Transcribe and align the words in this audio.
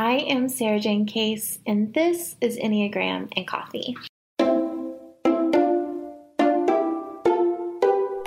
I 0.00 0.24
am 0.30 0.48
Sarah 0.48 0.80
Jane 0.80 1.04
Case, 1.04 1.58
and 1.66 1.92
this 1.92 2.34
is 2.40 2.56
Enneagram 2.56 3.30
and 3.36 3.46
Coffee. 3.46 3.94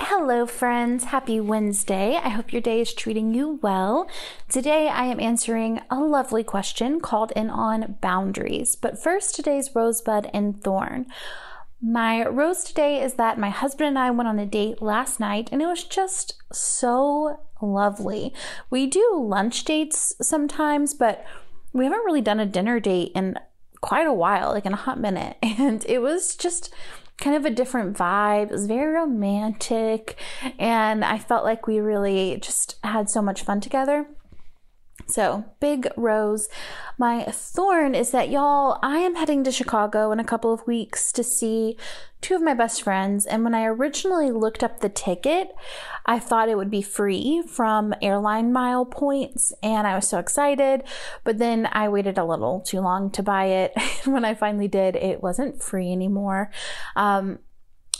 Hello, 0.00 0.46
friends. 0.46 1.06
Happy 1.06 1.40
Wednesday. 1.40 2.14
I 2.14 2.28
hope 2.28 2.52
your 2.52 2.62
day 2.62 2.80
is 2.80 2.94
treating 2.94 3.34
you 3.34 3.58
well. 3.60 4.08
Today, 4.48 4.86
I 4.86 5.06
am 5.06 5.18
answering 5.18 5.80
a 5.90 5.98
lovely 5.98 6.44
question 6.44 7.00
called 7.00 7.32
in 7.34 7.50
on 7.50 7.98
boundaries. 8.00 8.76
But 8.76 9.02
first, 9.02 9.34
today's 9.34 9.74
rosebud 9.74 10.30
and 10.32 10.62
thorn. 10.62 11.06
My 11.82 12.24
rose 12.24 12.62
today 12.62 13.02
is 13.02 13.14
that 13.14 13.36
my 13.36 13.50
husband 13.50 13.88
and 13.88 13.98
I 13.98 14.12
went 14.12 14.28
on 14.28 14.38
a 14.38 14.46
date 14.46 14.80
last 14.80 15.18
night, 15.18 15.48
and 15.50 15.60
it 15.60 15.66
was 15.66 15.82
just 15.82 16.40
so 16.52 17.40
lovely. 17.60 18.32
We 18.70 18.86
do 18.86 19.10
lunch 19.16 19.64
dates 19.64 20.14
sometimes, 20.22 20.94
but 20.94 21.26
we 21.74 21.84
haven't 21.84 22.04
really 22.06 22.22
done 22.22 22.40
a 22.40 22.46
dinner 22.46 22.80
date 22.80 23.12
in 23.14 23.38
quite 23.82 24.06
a 24.06 24.12
while, 24.12 24.52
like 24.52 24.64
in 24.64 24.72
a 24.72 24.76
hot 24.76 24.98
minute. 24.98 25.36
And 25.42 25.84
it 25.86 26.00
was 26.00 26.36
just 26.36 26.72
kind 27.18 27.36
of 27.36 27.44
a 27.44 27.50
different 27.50 27.96
vibe. 27.96 28.44
It 28.44 28.52
was 28.52 28.66
very 28.66 28.94
romantic. 28.94 30.16
And 30.58 31.04
I 31.04 31.18
felt 31.18 31.44
like 31.44 31.66
we 31.66 31.80
really 31.80 32.38
just 32.40 32.76
had 32.82 33.10
so 33.10 33.20
much 33.20 33.42
fun 33.42 33.60
together. 33.60 34.06
So, 35.06 35.44
big 35.60 35.88
rose. 35.96 36.48
My 36.98 37.24
thorn 37.24 37.94
is 37.94 38.10
that, 38.12 38.30
y'all, 38.30 38.78
I 38.82 38.98
am 38.98 39.16
heading 39.16 39.44
to 39.44 39.52
Chicago 39.52 40.12
in 40.12 40.20
a 40.20 40.24
couple 40.24 40.52
of 40.52 40.66
weeks 40.66 41.12
to 41.12 41.22
see 41.22 41.76
two 42.20 42.34
of 42.34 42.42
my 42.42 42.54
best 42.54 42.82
friends. 42.82 43.26
And 43.26 43.44
when 43.44 43.54
I 43.54 43.66
originally 43.66 44.30
looked 44.30 44.64
up 44.64 44.80
the 44.80 44.88
ticket, 44.88 45.54
I 46.06 46.18
thought 46.18 46.48
it 46.48 46.56
would 46.56 46.70
be 46.70 46.80
free 46.80 47.42
from 47.46 47.94
airline 48.00 48.50
mile 48.50 48.86
points. 48.86 49.52
And 49.62 49.86
I 49.86 49.94
was 49.94 50.08
so 50.08 50.18
excited. 50.18 50.84
But 51.22 51.38
then 51.38 51.68
I 51.70 51.88
waited 51.90 52.16
a 52.16 52.24
little 52.24 52.60
too 52.60 52.80
long 52.80 53.10
to 53.10 53.22
buy 53.22 53.46
it. 53.46 53.72
when 54.04 54.24
I 54.24 54.34
finally 54.34 54.68
did, 54.68 54.96
it 54.96 55.22
wasn't 55.22 55.62
free 55.62 55.92
anymore. 55.92 56.50
Um, 56.96 57.40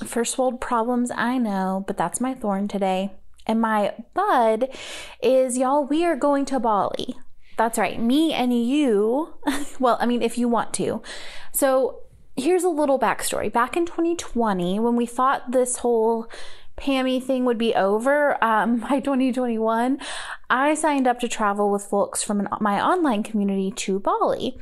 first 0.06 0.38
world 0.38 0.60
problems, 0.60 1.10
I 1.14 1.36
know, 1.36 1.84
but 1.86 1.98
that's 1.98 2.20
my 2.20 2.32
thorn 2.32 2.66
today. 2.66 3.12
And 3.46 3.60
my 3.60 3.94
bud 4.14 4.68
is 5.22 5.58
y'all, 5.58 5.84
we 5.84 6.04
are 6.04 6.16
going 6.16 6.44
to 6.46 6.60
Bali. 6.60 7.16
That's 7.56 7.78
right, 7.78 8.00
me 8.00 8.32
and 8.32 8.52
you. 8.52 9.34
well, 9.78 9.96
I 10.00 10.06
mean, 10.06 10.22
if 10.22 10.38
you 10.38 10.48
want 10.48 10.72
to. 10.74 11.02
So 11.52 12.00
here's 12.36 12.64
a 12.64 12.68
little 12.68 12.98
backstory. 12.98 13.52
Back 13.52 13.76
in 13.76 13.86
2020, 13.86 14.80
when 14.80 14.96
we 14.96 15.06
thought 15.06 15.52
this 15.52 15.78
whole 15.78 16.28
Pammy 16.76 17.22
thing 17.22 17.44
would 17.44 17.58
be 17.58 17.74
over 17.74 18.42
um, 18.42 18.76
by 18.90 19.00
2021, 19.00 19.98
I 20.50 20.74
signed 20.74 21.06
up 21.06 21.20
to 21.20 21.28
travel 21.28 21.70
with 21.70 21.84
folks 21.84 22.22
from 22.22 22.40
an, 22.40 22.48
my 22.60 22.84
online 22.84 23.22
community 23.22 23.70
to 23.72 23.98
Bali. 24.00 24.58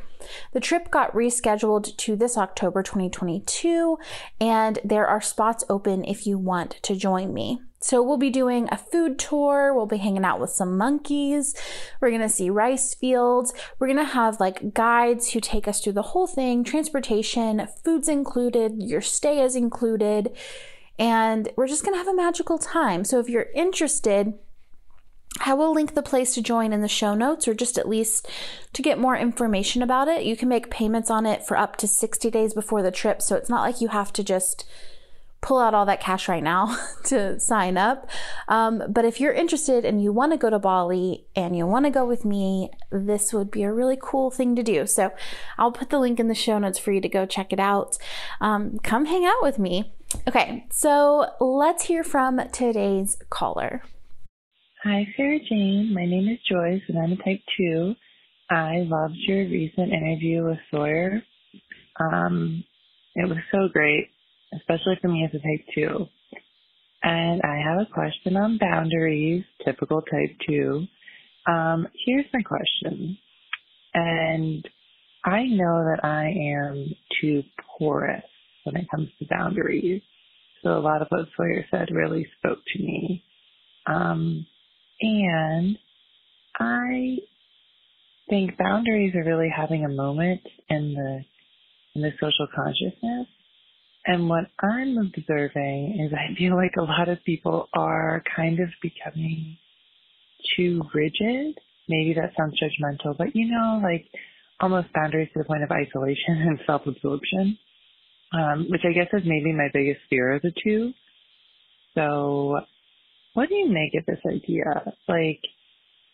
The 0.52 0.60
trip 0.60 0.90
got 0.90 1.12
rescheduled 1.12 1.96
to 1.96 2.16
this 2.16 2.38
October 2.38 2.83
2022, 2.83 3.98
and 4.40 4.78
there 4.84 5.06
are 5.06 5.20
spots 5.20 5.64
open 5.68 6.05
if 6.05 6.27
you 6.27 6.38
want 6.38 6.78
to 6.83 6.95
join 6.95 7.34
me. 7.34 7.61
So 7.80 8.00
we'll 8.00 8.17
be 8.17 8.30
doing 8.30 8.68
a 8.70 8.79
food 8.79 9.18
tour. 9.18 9.74
We'll 9.74 9.86
be 9.86 9.96
hanging 9.96 10.24
out 10.24 10.39
with 10.39 10.50
some 10.50 10.79
monkeys. 10.79 11.56
We're 12.00 12.11
going 12.11 12.20
to 12.20 12.29
see 12.29 12.48
rice 12.48 12.94
fields. 12.94 13.52
We're 13.79 13.89
going 13.89 13.96
to 13.96 14.05
have 14.05 14.39
like 14.39 14.73
guides 14.73 15.33
who 15.33 15.40
take 15.40 15.67
us 15.67 15.80
through 15.80 15.94
the 15.94 16.02
whole 16.02 16.29
thing, 16.29 16.62
transportation, 16.62 17.67
foods 17.84 18.08
included, 18.08 18.74
your 18.80 19.00
stay 19.00 19.42
is 19.42 19.56
included, 19.56 20.30
and 20.98 21.48
we're 21.57 21.69
just 21.69 21.85
going 21.85 21.95
to 21.95 21.98
have 21.98 22.08
a 22.08 22.14
magical 22.14 22.58
time. 22.58 23.05
So 23.05 23.19
if 23.19 23.29
you're 23.29 23.48
interested, 23.55 24.35
I 25.41 25.55
will 25.55 25.73
link 25.73 25.95
the 25.95 26.03
place 26.03 26.35
to 26.35 26.42
join 26.42 26.73
in 26.73 26.83
the 26.83 26.89
show 26.89 27.14
notes 27.14 27.48
or 27.48 27.55
just 27.55 27.79
at 27.79 27.89
least 27.89 28.29
to 28.73 28.83
get 28.83 28.98
more 28.98 29.17
information 29.17 29.83
about 29.83 30.08
it. 30.08 30.25
You 30.25 30.36
can 30.36 30.48
make 30.48 30.70
payments 30.70 31.11
on 31.11 31.27
it 31.27 31.47
for 31.47 31.57
up 31.57 31.77
to 31.77 31.89
60 31.89 32.30
days 32.30 32.55
before 32.55 32.83
the 32.83 32.91
trip, 32.91 33.23
so 33.23 33.36
it's 33.36 33.48
not 33.48 33.63
like 33.63 33.80
you 33.80 33.89
have 33.89 34.13
to 34.14 34.23
just 34.23 34.67
pull 35.41 35.58
out 35.58 35.75
all 35.75 35.85
that 35.85 36.01
cash 36.01 36.29
right 36.29 36.42
now 36.42 36.79
to 37.05 37.39
sign 37.41 37.77
up. 37.77 38.09
Um, 38.47 38.85
but 38.89 39.05
if 39.05 39.20
you're 39.20 39.33
interested 39.33 39.85
and 39.85 40.01
you 40.01 40.13
want 40.13 40.33
to 40.33 40.39
go 40.39 40.48
to 40.51 40.59
Bali 40.59 41.27
and 41.35 41.57
you 41.57 41.67
want 41.67 41.85
to 41.85 41.91
go 41.91 42.07
with 42.07 42.24
me, 42.24 42.70
this 42.91 43.33
would 43.33 43.51
be 43.51 43.64
a 43.64 43.73
really 43.73 43.98
cool 44.01 44.30
thing 44.30 44.55
to 44.55 44.63
do. 44.63 44.86
So 44.86 45.13
I'll 45.59 45.73
put 45.73 45.91
the 45.91 45.98
link 45.98 46.20
in 46.20 46.29
the 46.29 46.35
show 46.35 46.59
notes 46.59 46.79
for 46.79 46.92
you 46.92 47.01
to 47.01 47.09
go 47.09 47.27
check 47.27 47.53
it 47.53 47.59
out. 47.59 47.98
Um, 48.41 48.79
come 48.85 49.07
hang 49.07 49.24
out 49.24 49.42
with 49.42 49.59
me. 49.59 49.92
Okay, 50.28 50.67
so 50.70 51.27
let's 51.40 51.84
hear 51.84 52.05
from 52.05 52.40
today's 52.52 53.17
caller. 53.30 53.83
Hi, 54.84 55.06
Sarah 55.17 55.39
Jane. 55.48 55.92
My 55.95 56.05
name 56.05 56.28
is 56.28 56.39
Joyce, 56.50 56.83
and 56.89 56.98
I'm 56.98 57.12
a 57.12 57.17
type 57.17 57.40
2. 57.56 57.95
I 58.50 58.84
loved 58.86 59.17
your 59.27 59.45
recent 59.45 59.92
interview 59.92 60.45
with 60.45 60.58
Sawyer. 60.70 61.23
Um, 62.00 62.64
it 63.14 63.28
was 63.28 63.39
so 63.50 63.68
great 63.73 64.08
especially 64.55 64.98
for 65.00 65.08
me 65.08 65.24
as 65.24 65.34
a 65.34 65.39
type 65.39 65.67
2. 65.74 66.06
And 67.02 67.42
I 67.42 67.56
have 67.56 67.80
a 67.80 67.92
question 67.92 68.36
on 68.36 68.58
boundaries, 68.58 69.44
typical 69.64 70.02
type 70.02 70.36
2. 70.48 70.86
Um, 71.46 71.89
here's 72.06 72.27
my 72.33 72.42
question. 72.42 73.18
And 73.94 74.68
I 75.24 75.44
know 75.44 75.84
that 75.84 76.05
I 76.05 76.29
am 76.29 76.94
too 77.20 77.42
porous 77.79 78.23
when 78.64 78.77
it 78.77 78.90
comes 78.90 79.08
to 79.18 79.27
boundaries. 79.28 80.02
So 80.62 80.70
a 80.70 80.80
lot 80.80 81.02
of 81.02 81.08
what 81.08 81.27
Sawyer 81.36 81.67
said 81.70 81.89
really 81.90 82.27
spoke 82.39 82.58
to 82.74 82.83
me. 82.83 83.24
Um, 83.86 84.46
and 85.00 85.77
I 86.58 87.17
think 88.28 88.56
boundaries 88.56 89.14
are 89.14 89.24
really 89.24 89.50
having 89.55 89.84
a 89.84 89.89
moment 89.89 90.42
in 90.68 90.95
the 90.95 91.24
in 91.95 92.02
the 92.02 92.12
social 92.20 92.46
consciousness 92.55 93.27
and 94.06 94.28
what 94.28 94.45
I'm 94.61 94.98
observing 94.98 96.00
is 96.05 96.12
I 96.12 96.34
feel 96.36 96.56
like 96.56 96.74
a 96.77 96.83
lot 96.83 97.08
of 97.08 97.23
people 97.24 97.68
are 97.74 98.23
kind 98.34 98.58
of 98.58 98.68
becoming 98.83 99.56
too 100.56 100.83
rigid. 100.92 101.56
Maybe 101.89 102.14
that 102.14 102.33
sounds 102.36 102.58
judgmental, 102.61 103.17
but 103.17 103.34
you 103.34 103.48
know, 103.48 103.80
like 103.83 104.06
almost 104.61 104.92
boundaries 104.92 105.29
to 105.34 105.40
the 105.40 105.44
point 105.44 105.62
of 105.62 105.70
isolation 105.70 106.42
and 106.48 106.58
self 106.67 106.83
absorption, 106.86 107.58
um, 108.32 108.66
which 108.70 108.82
I 108.88 108.92
guess 108.92 109.08
is 109.12 109.22
maybe 109.24 109.52
my 109.52 109.68
biggest 109.72 110.00
fear 110.08 110.32
of 110.32 110.42
the 110.42 110.52
two. 110.64 110.92
So, 111.94 112.60
what 113.34 113.48
do 113.48 113.54
you 113.54 113.68
make 113.68 113.92
of 113.98 114.06
this 114.06 114.20
idea? 114.26 114.64
Like, 115.08 115.40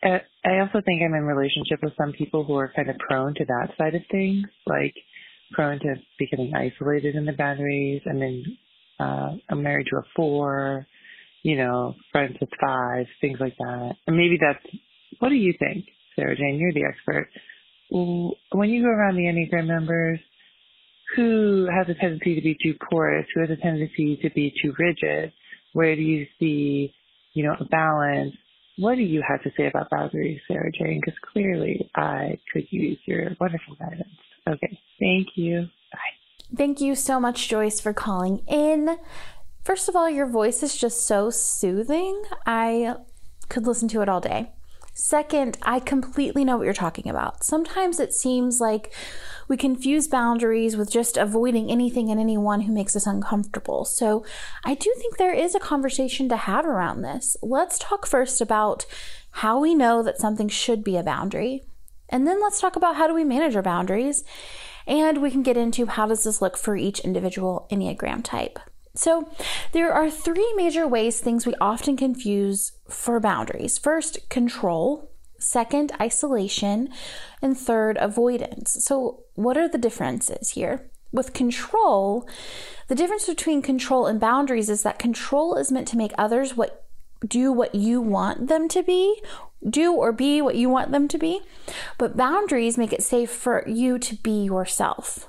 I 0.03 0.61
also 0.61 0.81
think 0.85 1.03
I'm 1.03 1.15
in 1.15 1.25
relationship 1.25 1.81
with 1.83 1.93
some 1.99 2.13
people 2.13 2.45
who 2.45 2.55
are 2.55 2.73
kind 2.75 2.91
of 2.91 2.97
prone 2.99 3.35
to 3.35 3.45
that 3.45 3.69
side 3.77 3.95
of 3.95 4.03
things. 4.11 4.47
Like, 4.67 4.95
prone 5.53 5.79
to 5.81 5.95
becoming 6.19 6.53
isolated 6.55 7.15
in 7.15 7.25
the 7.25 7.33
boundaries. 7.33 8.03
and 8.05 8.21
then 8.21 8.45
uh, 9.01 9.31
I'm 9.49 9.63
married 9.63 9.87
to 9.91 9.99
a 9.99 10.03
four, 10.15 10.87
you 11.43 11.57
know, 11.57 11.95
friends 12.13 12.37
with 12.41 12.51
five, 12.61 13.07
things 13.21 13.39
like 13.41 13.57
that. 13.59 13.93
And 14.07 14.17
maybe 14.17 14.39
that's, 14.41 14.65
what 15.21 15.29
do 15.29 15.37
you 15.37 15.55
think, 15.59 15.87
Sarah 16.17 16.37
Jane? 16.37 16.59
You're 16.59 16.73
the 16.73 16.85
expert. 16.85 17.29
When 17.91 18.71
you 18.71 18.83
go 18.83 18.89
around 18.89 19.17
the 19.17 19.23
Enneagram 19.23 19.67
members, 19.67 20.21
who 21.17 21.69
has 21.73 21.89
a 21.89 21.95
tendency 21.99 22.35
to 22.35 22.41
be 22.41 22.57
too 22.63 22.75
porous, 22.91 23.27
who 23.35 23.41
has 23.41 23.51
a 23.51 23.57
tendency 23.57 24.19
to 24.23 24.31
be 24.31 24.53
too 24.63 24.75
rigid, 24.79 25.33
where 25.73 25.95
do 25.97 26.03
you 26.03 26.27
see, 26.39 26.93
you 27.35 27.45
know, 27.45 27.55
a 27.59 27.65
balance? 27.65 28.35
What 28.77 28.97
do 28.97 29.03
you 29.03 29.23
have 29.27 29.43
to 29.43 29.51
say 29.57 29.67
about 29.67 29.91
boundaries, 29.91 30.41
Sarah 30.47 30.71
Jane? 30.73 31.01
Because 31.05 31.19
clearly 31.33 31.91
I 31.97 32.39
could 32.53 32.65
use 32.71 32.99
your 33.07 33.31
wonderful 33.41 33.75
guidance. 33.79 34.09
Okay. 34.47 34.79
Thank 35.01 35.29
you. 35.35 35.63
Bye. 35.93 36.57
Thank 36.57 36.81
you 36.81 36.95
so 36.95 37.21
much, 37.21 37.49
Joyce, 37.49 37.81
for 37.81 37.93
calling 37.93 38.39
in. 38.47 38.99
First 39.63 39.89
of 39.89 39.97
all, 39.97 40.09
your 40.09 40.27
voice 40.27 40.63
is 40.63 40.77
just 40.77 41.07
so 41.07 41.31
soothing. 41.31 42.23
I 42.47 42.97
could 43.49 43.67
listen 43.67 43.89
to 43.89 44.01
it 44.01 44.09
all 44.09 44.21
day. 44.21 44.53
Second, 45.01 45.57
I 45.63 45.79
completely 45.79 46.45
know 46.45 46.57
what 46.57 46.65
you're 46.65 46.75
talking 46.75 47.09
about. 47.09 47.45
Sometimes 47.45 48.01
it 48.01 48.13
seems 48.13 48.61
like 48.61 48.93
we 49.47 49.57
confuse 49.57 50.09
boundaries 50.09 50.77
with 50.77 50.91
just 50.91 51.17
avoiding 51.17 51.71
anything 51.71 52.11
and 52.11 52.19
anyone 52.19 52.63
who 52.63 52.73
makes 52.73 52.97
us 52.97 53.07
uncomfortable. 53.07 53.85
So 53.85 54.25
I 54.65 54.75
do 54.75 54.93
think 54.99 55.17
there 55.17 55.33
is 55.33 55.55
a 55.55 55.61
conversation 55.61 56.29
to 56.31 56.37
have 56.37 56.67
around 56.67 57.03
this. 57.03 57.37
Let's 57.43 57.79
talk 57.79 58.07
first 58.07 58.41
about 58.41 58.87
how 59.31 59.61
we 59.61 59.73
know 59.73 60.03
that 60.03 60.19
something 60.19 60.49
should 60.49 60.83
be 60.83 60.97
a 60.97 61.05
boundary 61.05 61.63
And 62.09 62.27
then 62.27 62.41
let's 62.41 62.61
talk 62.61 62.77
about 62.77 62.97
how 62.97 63.07
do 63.07 63.15
we 63.15 63.25
manage 63.25 63.55
our 63.55 63.63
boundaries. 63.63 64.25
And 64.87 65.21
we 65.21 65.31
can 65.31 65.43
get 65.43 65.57
into 65.57 65.87
how 65.87 66.07
does 66.07 66.25
this 66.25 66.41
look 66.41 66.57
for 66.57 66.77
each 66.77 67.01
individual 67.01 67.67
Enneagram 67.71 68.25
type. 68.25 68.59
So, 68.99 69.29
there 69.71 69.93
are 69.93 70.11
three 70.11 70.53
major 70.57 70.85
ways 70.89 71.21
things 71.21 71.47
we 71.47 71.55
often 71.61 71.97
confuse 71.97 72.73
for 72.89 73.21
boundaries. 73.21 73.79
First, 73.79 74.29
control, 74.29 75.13
second, 75.39 75.93
isolation, 76.01 76.89
and 77.41 77.57
third, 77.57 77.97
avoidance. 78.01 78.85
So, 78.85 79.21
what 79.35 79.57
are 79.57 79.69
the 79.69 79.79
differences 79.79 80.51
here? 80.51 80.91
With 81.13 81.33
control, 81.33 82.29
the 82.89 82.97
difference 82.97 83.27
between 83.27 83.63
control 83.63 84.07
and 84.07 84.19
boundaries 84.19 84.69
is 84.69 84.83
that 84.83 84.99
control 84.99 85.55
is 85.55 85.71
meant 85.71 85.87
to 85.89 85.97
make 85.97 86.13
others 86.19 86.57
what 86.57 86.85
do 87.25 87.53
what 87.53 87.77
you 87.77 88.01
want 88.01 88.49
them 88.49 88.67
to 88.67 88.83
be, 88.83 89.23
do 89.71 89.93
or 89.93 90.11
be 90.11 90.43
what 90.43 90.57
you 90.57 90.69
want 90.69 90.91
them 90.91 91.07
to 91.07 91.19
be. 91.19 91.41
But 91.99 92.17
boundaries 92.17 92.77
make 92.77 92.93
it 92.93 93.05
safe 93.05 93.31
for 93.31 93.63
you 93.69 94.01
to 94.01 94.17
be 94.17 94.43
yourself. 94.43 95.29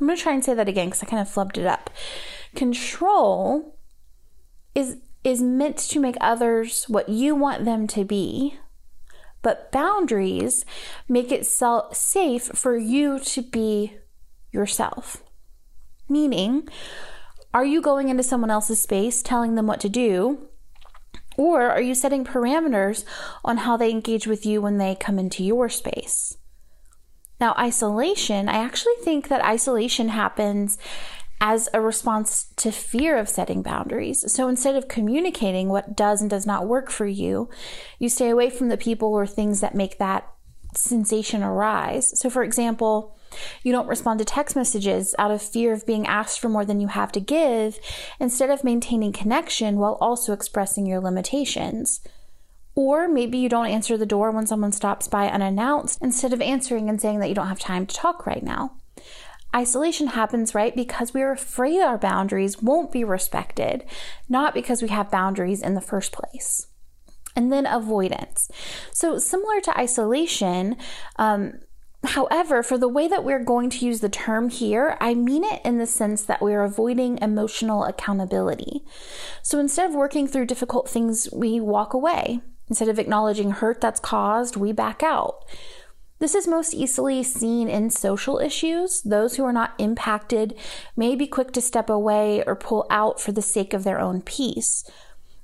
I'm 0.00 0.06
going 0.06 0.16
to 0.16 0.22
try 0.22 0.32
and 0.32 0.44
say 0.44 0.54
that 0.54 0.68
again 0.68 0.88
because 0.88 1.02
I 1.02 1.06
kind 1.06 1.20
of 1.20 1.32
flubbed 1.32 1.58
it 1.58 1.66
up. 1.66 1.90
Control 2.54 3.78
is 4.74 4.98
is 5.24 5.42
meant 5.42 5.76
to 5.76 5.98
make 5.98 6.16
others 6.20 6.84
what 6.84 7.08
you 7.08 7.34
want 7.34 7.64
them 7.64 7.86
to 7.88 8.04
be, 8.04 8.56
but 9.42 9.70
boundaries 9.72 10.64
make 11.08 11.32
it 11.32 11.44
safe 11.44 12.44
for 12.54 12.76
you 12.76 13.18
to 13.18 13.42
be 13.42 13.96
yourself. 14.52 15.22
Meaning, 16.08 16.68
are 17.52 17.64
you 17.64 17.82
going 17.82 18.08
into 18.08 18.22
someone 18.22 18.50
else's 18.50 18.80
space 18.80 19.22
telling 19.22 19.56
them 19.56 19.66
what 19.66 19.80
to 19.80 19.88
do? 19.88 20.48
Or 21.36 21.68
are 21.68 21.82
you 21.82 21.94
setting 21.94 22.24
parameters 22.24 23.04
on 23.44 23.58
how 23.58 23.76
they 23.76 23.90
engage 23.90 24.26
with 24.26 24.46
you 24.46 24.62
when 24.62 24.78
they 24.78 24.94
come 24.94 25.18
into 25.18 25.44
your 25.44 25.68
space? 25.68 26.36
Now, 27.40 27.54
isolation, 27.58 28.48
I 28.48 28.58
actually 28.58 28.96
think 29.02 29.28
that 29.28 29.44
isolation 29.44 30.08
happens 30.08 30.78
as 31.40 31.68
a 31.72 31.80
response 31.80 32.48
to 32.56 32.72
fear 32.72 33.16
of 33.16 33.28
setting 33.28 33.62
boundaries. 33.62 34.32
So 34.32 34.48
instead 34.48 34.74
of 34.74 34.88
communicating 34.88 35.68
what 35.68 35.96
does 35.96 36.20
and 36.20 36.28
does 36.28 36.46
not 36.46 36.66
work 36.66 36.90
for 36.90 37.06
you, 37.06 37.48
you 38.00 38.08
stay 38.08 38.28
away 38.28 38.50
from 38.50 38.68
the 38.68 38.76
people 38.76 39.14
or 39.14 39.26
things 39.26 39.60
that 39.60 39.74
make 39.74 39.98
that 39.98 40.28
sensation 40.74 41.42
arise. 41.42 42.18
So, 42.18 42.28
for 42.28 42.42
example, 42.42 43.16
you 43.62 43.72
don't 43.72 43.88
respond 43.88 44.18
to 44.18 44.24
text 44.24 44.56
messages 44.56 45.14
out 45.18 45.30
of 45.30 45.40
fear 45.40 45.72
of 45.72 45.86
being 45.86 46.06
asked 46.06 46.40
for 46.40 46.48
more 46.48 46.64
than 46.64 46.80
you 46.80 46.88
have 46.88 47.12
to 47.12 47.20
give, 47.20 47.78
instead 48.18 48.50
of 48.50 48.64
maintaining 48.64 49.12
connection 49.12 49.78
while 49.78 49.96
also 50.00 50.32
expressing 50.32 50.86
your 50.86 51.00
limitations. 51.00 52.00
Or 52.78 53.08
maybe 53.08 53.38
you 53.38 53.48
don't 53.48 53.66
answer 53.66 53.96
the 53.96 54.06
door 54.06 54.30
when 54.30 54.46
someone 54.46 54.70
stops 54.70 55.08
by 55.08 55.28
unannounced 55.28 55.98
instead 56.00 56.32
of 56.32 56.40
answering 56.40 56.88
and 56.88 57.00
saying 57.00 57.18
that 57.18 57.28
you 57.28 57.34
don't 57.34 57.48
have 57.48 57.58
time 57.58 57.86
to 57.86 57.96
talk 57.96 58.24
right 58.24 58.40
now. 58.40 58.76
Isolation 59.52 60.06
happens, 60.06 60.54
right, 60.54 60.76
because 60.76 61.12
we're 61.12 61.32
afraid 61.32 61.80
our 61.80 61.98
boundaries 61.98 62.62
won't 62.62 62.92
be 62.92 63.02
respected, 63.02 63.84
not 64.28 64.54
because 64.54 64.80
we 64.80 64.90
have 64.90 65.10
boundaries 65.10 65.60
in 65.60 65.74
the 65.74 65.80
first 65.80 66.12
place. 66.12 66.68
And 67.34 67.50
then 67.50 67.66
avoidance. 67.66 68.48
So, 68.92 69.18
similar 69.18 69.60
to 69.62 69.76
isolation, 69.76 70.76
um, 71.16 71.54
However, 72.04 72.62
for 72.62 72.78
the 72.78 72.86
way 72.86 73.08
that 73.08 73.24
we're 73.24 73.42
going 73.42 73.70
to 73.70 73.84
use 73.84 73.98
the 73.98 74.08
term 74.08 74.50
here, 74.50 74.96
I 75.00 75.14
mean 75.14 75.42
it 75.42 75.60
in 75.64 75.78
the 75.78 75.86
sense 75.86 76.22
that 76.22 76.40
we're 76.40 76.62
avoiding 76.62 77.18
emotional 77.18 77.82
accountability. 77.82 78.84
So 79.42 79.58
instead 79.58 79.90
of 79.90 79.96
working 79.96 80.28
through 80.28 80.46
difficult 80.46 80.88
things, 80.88 81.28
we 81.32 81.58
walk 81.58 81.94
away. 81.94 82.40
Instead 82.68 82.88
of 82.88 82.98
acknowledging 82.98 83.50
hurt 83.50 83.80
that's 83.80 84.00
caused, 84.00 84.56
we 84.56 84.72
back 84.72 85.02
out. 85.02 85.44
This 86.20 86.34
is 86.34 86.48
most 86.48 86.74
easily 86.74 87.22
seen 87.22 87.68
in 87.68 87.90
social 87.90 88.38
issues. 88.38 89.02
Those 89.02 89.36
who 89.36 89.44
are 89.44 89.52
not 89.52 89.74
impacted 89.78 90.54
may 90.96 91.14
be 91.14 91.28
quick 91.28 91.52
to 91.52 91.60
step 91.60 91.88
away 91.88 92.42
or 92.44 92.56
pull 92.56 92.86
out 92.90 93.20
for 93.20 93.30
the 93.30 93.42
sake 93.42 93.72
of 93.72 93.84
their 93.84 94.00
own 94.00 94.22
peace. 94.22 94.84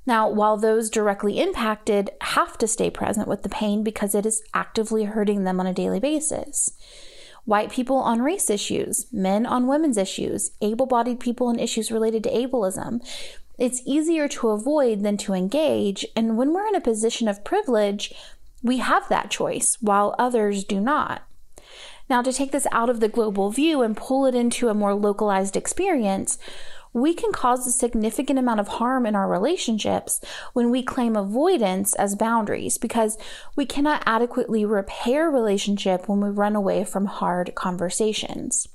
Now, 0.05 0.29
while 0.29 0.57
those 0.57 0.89
directly 0.89 1.39
impacted 1.39 2.11
have 2.21 2.57
to 2.59 2.67
stay 2.67 2.89
present 2.89 3.27
with 3.27 3.41
the 3.41 3.49
pain 3.49 3.83
because 3.83 4.13
it 4.13 4.25
is 4.25 4.43
actively 4.53 5.05
hurting 5.05 5.45
them 5.45 5.59
on 5.59 5.65
a 5.65 5.73
daily 5.73 5.99
basis. 5.99 6.71
White 7.45 7.71
people 7.71 7.97
on 7.97 8.21
race 8.21 8.49
issues, 8.49 9.07
men 9.11 9.45
on 9.45 9.67
women's 9.67 9.97
issues, 9.97 10.51
able 10.61 10.87
bodied 10.87 11.19
people 11.19 11.47
on 11.47 11.59
issues 11.59 11.91
related 11.91 12.23
to 12.23 12.31
ableism. 12.31 12.99
It's 13.57 13.81
easier 13.85 14.27
to 14.29 14.49
avoid 14.49 15.03
than 15.03 15.17
to 15.17 15.33
engage, 15.33 16.05
and 16.15 16.37
when 16.37 16.53
we're 16.53 16.67
in 16.67 16.75
a 16.75 16.81
position 16.81 17.27
of 17.27 17.43
privilege, 17.43 18.13
we 18.61 18.77
have 18.77 19.07
that 19.09 19.31
choice, 19.31 19.77
while 19.79 20.15
others 20.19 20.63
do 20.63 20.79
not. 20.79 21.21
Now, 22.09 22.21
to 22.21 22.33
take 22.33 22.51
this 22.51 22.67
out 22.71 22.89
of 22.89 22.99
the 22.99 23.07
global 23.07 23.49
view 23.51 23.81
and 23.81 23.97
pull 23.97 24.25
it 24.25 24.35
into 24.35 24.69
a 24.69 24.73
more 24.73 24.93
localized 24.93 25.55
experience, 25.55 26.37
we 26.93 27.13
can 27.13 27.31
cause 27.31 27.67
a 27.67 27.71
significant 27.71 28.39
amount 28.39 28.59
of 28.61 28.67
harm 28.67 29.05
in 29.05 29.15
our 29.15 29.27
relationships 29.27 30.21
when 30.53 30.69
we 30.69 30.81
claim 30.81 31.15
avoidance 31.15 31.93
as 31.95 32.15
boundaries 32.15 32.77
because 32.77 33.17
we 33.55 33.65
cannot 33.65 34.01
adequately 34.05 34.63
repair 34.63 35.29
relationship 35.29 36.07
when 36.07 36.21
we 36.21 36.29
run 36.29 36.55
away 36.55 36.85
from 36.85 37.05
hard 37.05 37.53
conversations. 37.53 38.69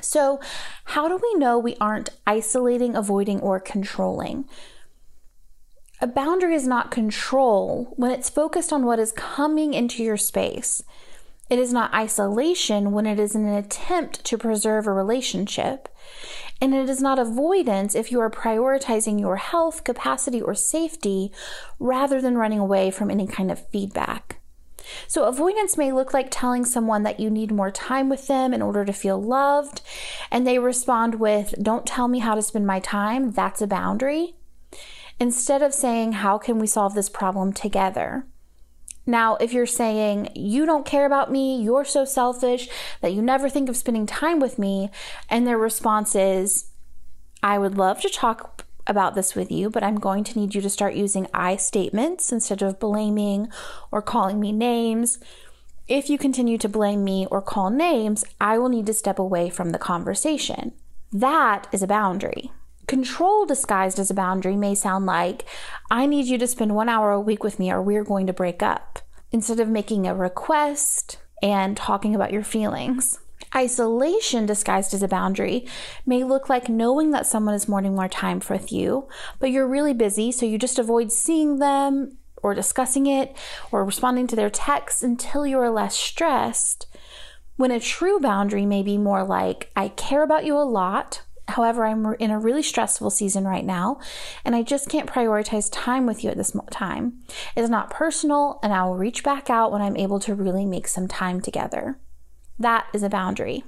So, 0.00 0.40
how 0.84 1.08
do 1.08 1.20
we 1.22 1.38
know 1.38 1.58
we 1.58 1.76
aren't 1.80 2.10
isolating, 2.26 2.96
avoiding, 2.96 3.40
or 3.40 3.60
controlling? 3.60 4.46
A 6.00 6.06
boundary 6.06 6.54
is 6.54 6.66
not 6.66 6.90
control 6.90 7.92
when 7.96 8.10
it's 8.10 8.30
focused 8.30 8.72
on 8.72 8.84
what 8.84 8.98
is 8.98 9.12
coming 9.12 9.74
into 9.74 10.02
your 10.02 10.16
space. 10.16 10.82
It 11.48 11.58
is 11.58 11.72
not 11.72 11.94
isolation 11.94 12.92
when 12.92 13.06
it 13.06 13.20
is 13.20 13.34
an 13.34 13.46
attempt 13.46 14.24
to 14.24 14.38
preserve 14.38 14.86
a 14.86 14.92
relationship. 14.92 15.88
And 16.60 16.74
it 16.74 16.88
is 16.88 17.02
not 17.02 17.18
avoidance 17.18 17.94
if 17.94 18.10
you 18.10 18.20
are 18.20 18.30
prioritizing 18.30 19.20
your 19.20 19.36
health, 19.36 19.84
capacity, 19.84 20.40
or 20.40 20.54
safety 20.54 21.30
rather 21.78 22.20
than 22.20 22.38
running 22.38 22.58
away 22.58 22.90
from 22.90 23.10
any 23.10 23.26
kind 23.26 23.52
of 23.52 23.68
feedback. 23.68 24.41
So, 25.06 25.24
avoidance 25.24 25.76
may 25.76 25.92
look 25.92 26.12
like 26.12 26.28
telling 26.30 26.64
someone 26.64 27.02
that 27.02 27.20
you 27.20 27.30
need 27.30 27.52
more 27.52 27.70
time 27.70 28.08
with 28.08 28.26
them 28.26 28.52
in 28.52 28.62
order 28.62 28.84
to 28.84 28.92
feel 28.92 29.20
loved, 29.20 29.80
and 30.30 30.46
they 30.46 30.58
respond 30.58 31.16
with, 31.16 31.54
Don't 31.62 31.86
tell 31.86 32.08
me 32.08 32.20
how 32.20 32.34
to 32.34 32.42
spend 32.42 32.66
my 32.66 32.80
time. 32.80 33.32
That's 33.32 33.62
a 33.62 33.66
boundary 33.66 34.34
instead 35.18 35.62
of 35.62 35.72
saying, 35.72 36.12
How 36.12 36.38
can 36.38 36.58
we 36.58 36.66
solve 36.66 36.94
this 36.94 37.08
problem 37.08 37.52
together? 37.52 38.26
Now, 39.06 39.36
if 39.36 39.52
you're 39.52 39.66
saying, 39.66 40.30
You 40.34 40.66
don't 40.66 40.86
care 40.86 41.06
about 41.06 41.30
me, 41.30 41.62
you're 41.62 41.84
so 41.84 42.04
selfish 42.04 42.68
that 43.00 43.12
you 43.12 43.22
never 43.22 43.48
think 43.48 43.68
of 43.68 43.76
spending 43.76 44.06
time 44.06 44.40
with 44.40 44.58
me, 44.58 44.90
and 45.28 45.46
their 45.46 45.58
response 45.58 46.14
is, 46.14 46.70
I 47.42 47.58
would 47.58 47.76
love 47.76 48.00
to 48.02 48.08
talk 48.08 48.51
about 48.86 49.14
this 49.14 49.34
with 49.34 49.50
you, 49.50 49.70
but 49.70 49.82
I'm 49.82 50.00
going 50.00 50.24
to 50.24 50.38
need 50.38 50.54
you 50.54 50.60
to 50.60 50.70
start 50.70 50.94
using 50.94 51.26
I 51.32 51.56
statements 51.56 52.32
instead 52.32 52.62
of 52.62 52.80
blaming 52.80 53.48
or 53.90 54.02
calling 54.02 54.40
me 54.40 54.52
names. 54.52 55.18
If 55.88 56.08
you 56.08 56.18
continue 56.18 56.58
to 56.58 56.68
blame 56.68 57.04
me 57.04 57.26
or 57.30 57.42
call 57.42 57.70
names, 57.70 58.24
I 58.40 58.58
will 58.58 58.68
need 58.68 58.86
to 58.86 58.94
step 58.94 59.18
away 59.18 59.50
from 59.50 59.70
the 59.70 59.78
conversation. 59.78 60.72
That 61.12 61.66
is 61.72 61.82
a 61.82 61.86
boundary. 61.86 62.52
Control 62.86 63.46
disguised 63.46 63.98
as 63.98 64.10
a 64.10 64.14
boundary 64.14 64.56
may 64.56 64.74
sound 64.74 65.06
like, 65.06 65.44
I 65.90 66.06
need 66.06 66.26
you 66.26 66.38
to 66.38 66.46
spend 66.46 66.74
one 66.74 66.88
hour 66.88 67.12
a 67.12 67.20
week 67.20 67.44
with 67.44 67.58
me 67.58 67.70
or 67.70 67.80
we're 67.82 68.04
going 68.04 68.26
to 68.26 68.32
break 68.32 68.62
up, 68.62 69.00
instead 69.30 69.60
of 69.60 69.68
making 69.68 70.06
a 70.06 70.14
request 70.14 71.18
and 71.42 71.76
talking 71.76 72.14
about 72.14 72.32
your 72.32 72.44
feelings. 72.44 73.18
Isolation 73.54 74.46
disguised 74.46 74.94
as 74.94 75.02
a 75.02 75.08
boundary 75.08 75.66
may 76.06 76.24
look 76.24 76.48
like 76.48 76.68
knowing 76.68 77.10
that 77.10 77.26
someone 77.26 77.54
is 77.54 77.68
wanting 77.68 77.94
more 77.94 78.08
time 78.08 78.40
with 78.48 78.72
you, 78.72 79.08
but 79.38 79.50
you're 79.50 79.66
really 79.66 79.94
busy, 79.94 80.32
so 80.32 80.46
you 80.46 80.58
just 80.58 80.78
avoid 80.78 81.12
seeing 81.12 81.58
them 81.58 82.16
or 82.42 82.54
discussing 82.54 83.06
it 83.06 83.36
or 83.70 83.84
responding 83.84 84.26
to 84.26 84.36
their 84.36 84.50
texts 84.50 85.02
until 85.02 85.46
you 85.46 85.58
are 85.58 85.70
less 85.70 85.94
stressed. 85.94 86.86
When 87.56 87.70
a 87.70 87.78
true 87.78 88.18
boundary 88.18 88.66
may 88.66 88.82
be 88.82 88.96
more 88.98 89.24
like, 89.24 89.70
I 89.76 89.88
care 89.88 90.22
about 90.22 90.44
you 90.44 90.56
a 90.56 90.64
lot, 90.64 91.22
However, 91.48 91.84
I'm 91.84 92.14
in 92.18 92.30
a 92.30 92.38
really 92.38 92.62
stressful 92.62 93.10
season 93.10 93.44
right 93.44 93.64
now, 93.64 94.00
and 94.44 94.54
I 94.54 94.62
just 94.62 94.88
can't 94.88 95.10
prioritize 95.10 95.68
time 95.70 96.06
with 96.06 96.22
you 96.22 96.30
at 96.30 96.36
this 96.36 96.56
time. 96.70 97.20
It's 97.56 97.68
not 97.68 97.90
personal, 97.90 98.58
and 98.62 98.72
I 98.72 98.84
will 98.84 98.96
reach 98.96 99.22
back 99.22 99.50
out 99.50 99.72
when 99.72 99.82
I'm 99.82 99.96
able 99.96 100.20
to 100.20 100.34
really 100.34 100.64
make 100.64 100.86
some 100.86 101.08
time 101.08 101.40
together. 101.40 101.98
That 102.58 102.86
is 102.92 103.02
a 103.02 103.08
boundary. 103.08 103.64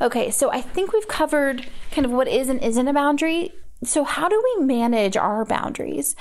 Okay, 0.00 0.30
so 0.30 0.50
I 0.50 0.60
think 0.60 0.92
we've 0.92 1.08
covered 1.08 1.66
kind 1.90 2.04
of 2.04 2.10
what 2.10 2.28
is 2.28 2.48
and 2.48 2.62
isn't 2.62 2.88
a 2.88 2.92
boundary. 2.92 3.52
So, 3.84 4.04
how 4.04 4.28
do 4.28 4.42
we 4.42 4.64
manage 4.64 5.16
our 5.16 5.44
boundaries? 5.44 6.16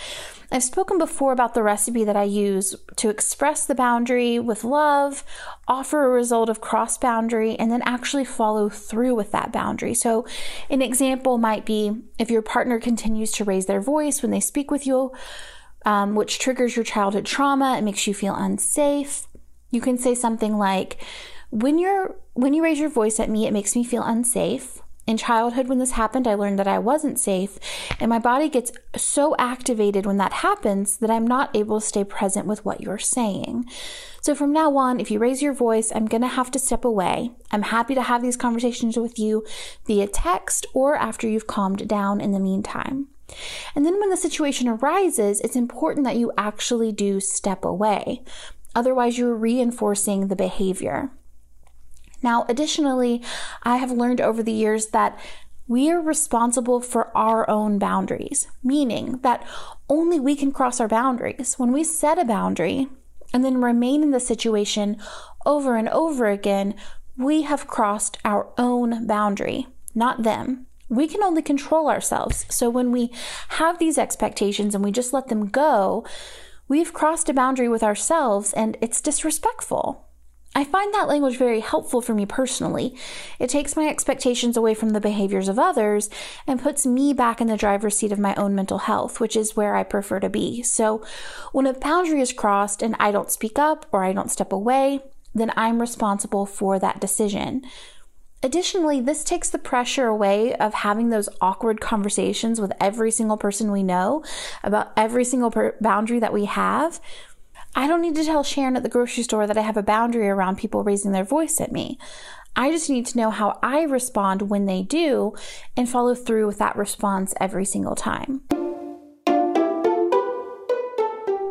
I've 0.51 0.63
spoken 0.63 0.97
before 0.97 1.31
about 1.31 1.53
the 1.53 1.63
recipe 1.63 2.03
that 2.03 2.15
I 2.15 2.23
use 2.23 2.75
to 2.97 3.09
express 3.09 3.65
the 3.65 3.75
boundary 3.75 4.39
with 4.39 4.63
love, 4.63 5.23
offer 5.67 6.05
a 6.05 6.09
result 6.09 6.49
of 6.49 6.61
cross 6.61 6.97
boundary, 6.97 7.55
and 7.55 7.71
then 7.71 7.81
actually 7.83 8.25
follow 8.25 8.69
through 8.69 9.15
with 9.15 9.31
that 9.31 9.51
boundary. 9.51 9.93
So, 9.93 10.27
an 10.69 10.81
example 10.81 11.37
might 11.37 11.65
be 11.65 12.03
if 12.19 12.29
your 12.29 12.41
partner 12.41 12.79
continues 12.79 13.31
to 13.33 13.45
raise 13.45 13.65
their 13.65 13.81
voice 13.81 14.21
when 14.21 14.31
they 14.31 14.41
speak 14.41 14.69
with 14.69 14.85
you, 14.85 15.13
um, 15.85 16.13
which 16.13 16.39
triggers 16.39 16.75
your 16.75 16.85
childhood 16.85 17.25
trauma 17.25 17.75
and 17.77 17.85
makes 17.85 18.05
you 18.05 18.13
feel 18.13 18.35
unsafe. 18.35 19.27
You 19.71 19.81
can 19.81 19.97
say 19.97 20.13
something 20.13 20.57
like, 20.57 21.01
when 21.55 21.79
you're 21.79 22.15
when 22.33 22.53
you 22.53 22.61
raise 22.61 22.79
your 22.79 22.89
voice 22.89 23.17
at 23.19 23.29
me, 23.29 23.47
it 23.47 23.53
makes 23.53 23.75
me 23.75 23.83
feel 23.83 24.03
unsafe. 24.03 24.81
In 25.07 25.17
childhood, 25.17 25.67
when 25.69 25.77
this 25.77 25.91
happened, 25.91 26.27
I 26.27 26.33
learned 26.33 26.59
that 26.59 26.67
I 26.67 26.79
wasn't 26.79 27.19
safe, 27.19 27.59
and 27.99 28.09
my 28.09 28.19
body 28.19 28.49
gets 28.49 28.71
so 28.97 29.35
activated 29.37 30.05
when 30.05 30.17
that 30.17 30.33
happens 30.33 30.97
that 30.97 31.11
I'm 31.11 31.27
not 31.27 31.55
able 31.55 31.79
to 31.79 31.85
stay 31.85 32.03
present 32.03 32.47
with 32.47 32.65
what 32.65 32.81
you're 32.81 32.97
saying. 32.97 33.65
So 34.19 34.35
from 34.35 34.51
now 34.51 34.75
on, 34.75 34.99
if 34.99 35.11
you 35.11 35.19
raise 35.19 35.41
your 35.41 35.53
voice, 35.53 35.91
I'm 35.95 36.07
gonna 36.07 36.27
have 36.27 36.51
to 36.51 36.59
step 36.59 36.83
away. 36.83 37.31
I'm 37.51 37.61
happy 37.61 37.95
to 37.95 38.01
have 38.01 38.21
these 38.21 38.35
conversations 38.35 38.97
with 38.97 39.17
you 39.17 39.45
via 39.85 40.07
text 40.07 40.65
or 40.73 40.95
after 40.95 41.27
you've 41.27 41.47
calmed 41.47 41.87
down 41.87 42.19
in 42.19 42.31
the 42.31 42.39
meantime. 42.39 43.07
And 43.75 43.85
then 43.85 43.99
when 43.99 44.09
the 44.09 44.17
situation 44.17 44.67
arises, 44.67 45.39
it's 45.39 45.55
important 45.55 46.05
that 46.05 46.17
you 46.17 46.33
actually 46.37 46.91
do 46.91 47.19
step 47.21 47.63
away. 47.63 48.23
Otherwise, 48.73 49.17
you're 49.17 49.35
reinforcing 49.35 50.27
the 50.27 50.35
behavior. 50.35 51.11
Now, 52.25 52.43
additionally, 52.49 53.21
I 53.61 53.77
have 53.77 53.91
learned 53.91 54.19
over 54.19 54.41
the 54.41 54.51
years 54.51 54.87
that 54.87 55.15
we 55.67 55.91
are 55.91 56.01
responsible 56.01 56.81
for 56.81 57.15
our 57.15 57.47
own 57.47 57.77
boundaries, 57.77 58.47
meaning 58.63 59.19
that 59.21 59.45
only 59.87 60.19
we 60.19 60.35
can 60.35 60.51
cross 60.51 60.79
our 60.79 60.87
boundaries. 60.87 61.53
When 61.59 61.71
we 61.71 61.83
set 61.83 62.17
a 62.17 62.25
boundary 62.25 62.87
and 63.31 63.45
then 63.45 63.61
remain 63.61 64.01
in 64.01 64.09
the 64.09 64.19
situation 64.19 64.97
over 65.45 65.75
and 65.75 65.87
over 65.89 66.25
again, 66.25 66.73
we 67.15 67.43
have 67.43 67.67
crossed 67.67 68.17
our 68.25 68.47
own 68.57 69.05
boundary, 69.05 69.67
not 69.93 70.23
them. 70.23 70.65
We 70.89 71.07
can 71.07 71.21
only 71.21 71.43
control 71.43 71.87
ourselves. 71.87 72.47
So 72.49 72.71
when 72.71 72.91
we 72.91 73.11
have 73.49 73.77
these 73.77 73.99
expectations 73.99 74.73
and 74.73 74.83
we 74.83 74.91
just 74.91 75.13
let 75.13 75.27
them 75.27 75.47
go, 75.47 76.03
we've 76.67 76.91
crossed 76.91 77.29
a 77.29 77.33
boundary 77.33 77.69
with 77.69 77.83
ourselves 77.83 78.51
and 78.53 78.77
it's 78.81 78.99
disrespectful. 78.99 80.04
I 80.57 80.63
find 80.63 80.93
that 80.93 81.09
language 81.09 81.37
very 81.37 81.59
helpful 81.59 82.01
for 82.01 82.13
me 82.13 82.25
personally. 82.25 82.95
It 83.39 83.49
takes 83.49 83.75
my 83.75 83.87
expectations 83.87 84.55
away 84.55 84.73
from 84.73 84.91
the 84.91 85.01
behaviors 85.01 85.49
of 85.49 85.59
others 85.59 86.09
and 86.47 86.61
puts 86.61 86.85
me 86.85 87.11
back 87.11 87.41
in 87.41 87.47
the 87.47 87.57
driver's 87.57 87.97
seat 87.97 88.13
of 88.13 88.19
my 88.19 88.33
own 88.35 88.55
mental 88.55 88.77
health, 88.77 89.19
which 89.19 89.35
is 89.35 89.57
where 89.57 89.75
I 89.75 89.83
prefer 89.83 90.21
to 90.21 90.29
be. 90.29 90.63
So 90.63 91.05
when 91.51 91.67
a 91.67 91.73
boundary 91.73 92.21
is 92.21 92.31
crossed 92.31 92.81
and 92.81 92.95
I 92.99 93.11
don't 93.11 93.29
speak 93.29 93.59
up 93.59 93.85
or 93.91 94.05
I 94.05 94.13
don't 94.13 94.31
step 94.31 94.53
away, 94.53 95.01
then 95.33 95.51
I'm 95.57 95.81
responsible 95.81 96.45
for 96.45 96.79
that 96.79 97.01
decision. 97.01 97.65
Additionally, 98.41 99.01
this 99.01 99.23
takes 99.23 99.49
the 99.49 99.57
pressure 99.57 100.05
away 100.05 100.55
of 100.55 100.73
having 100.73 101.09
those 101.09 101.27
awkward 101.41 101.81
conversations 101.81 102.61
with 102.61 102.71
every 102.79 103.11
single 103.11 103.37
person 103.37 103.71
we 103.71 103.83
know 103.83 104.23
about 104.63 104.93
every 104.95 105.25
single 105.25 105.51
per- 105.51 105.75
boundary 105.81 106.19
that 106.19 106.31
we 106.31 106.45
have. 106.45 107.01
I 107.77 107.87
don't 107.87 108.01
need 108.01 108.15
to 108.15 108.23
tell 108.23 108.43
Sharon 108.43 108.77
at 108.77 108.83
the 108.83 108.89
grocery 108.89 109.23
store 109.23 109.45
that 109.47 109.57
I 109.57 109.61
have 109.61 109.75
a 109.75 109.83
boundary 109.83 110.29
around 110.29 110.57
people 110.57 110.83
raising 110.83 111.11
their 111.11 111.25
voice 111.25 111.59
at 111.59 111.73
me. 111.73 111.99
I 112.55 112.71
just 112.71 112.89
need 112.89 113.05
to 113.07 113.17
know 113.17 113.31
how 113.31 113.59
I 113.61 113.81
respond 113.81 114.43
when 114.43 114.65
they 114.65 114.81
do 114.81 115.33
and 115.75 115.89
follow 115.89 116.15
through 116.15 116.47
with 116.47 116.57
that 116.59 116.77
response 116.77 117.33
every 117.41 117.65
single 117.65 117.95
time. 117.95 118.43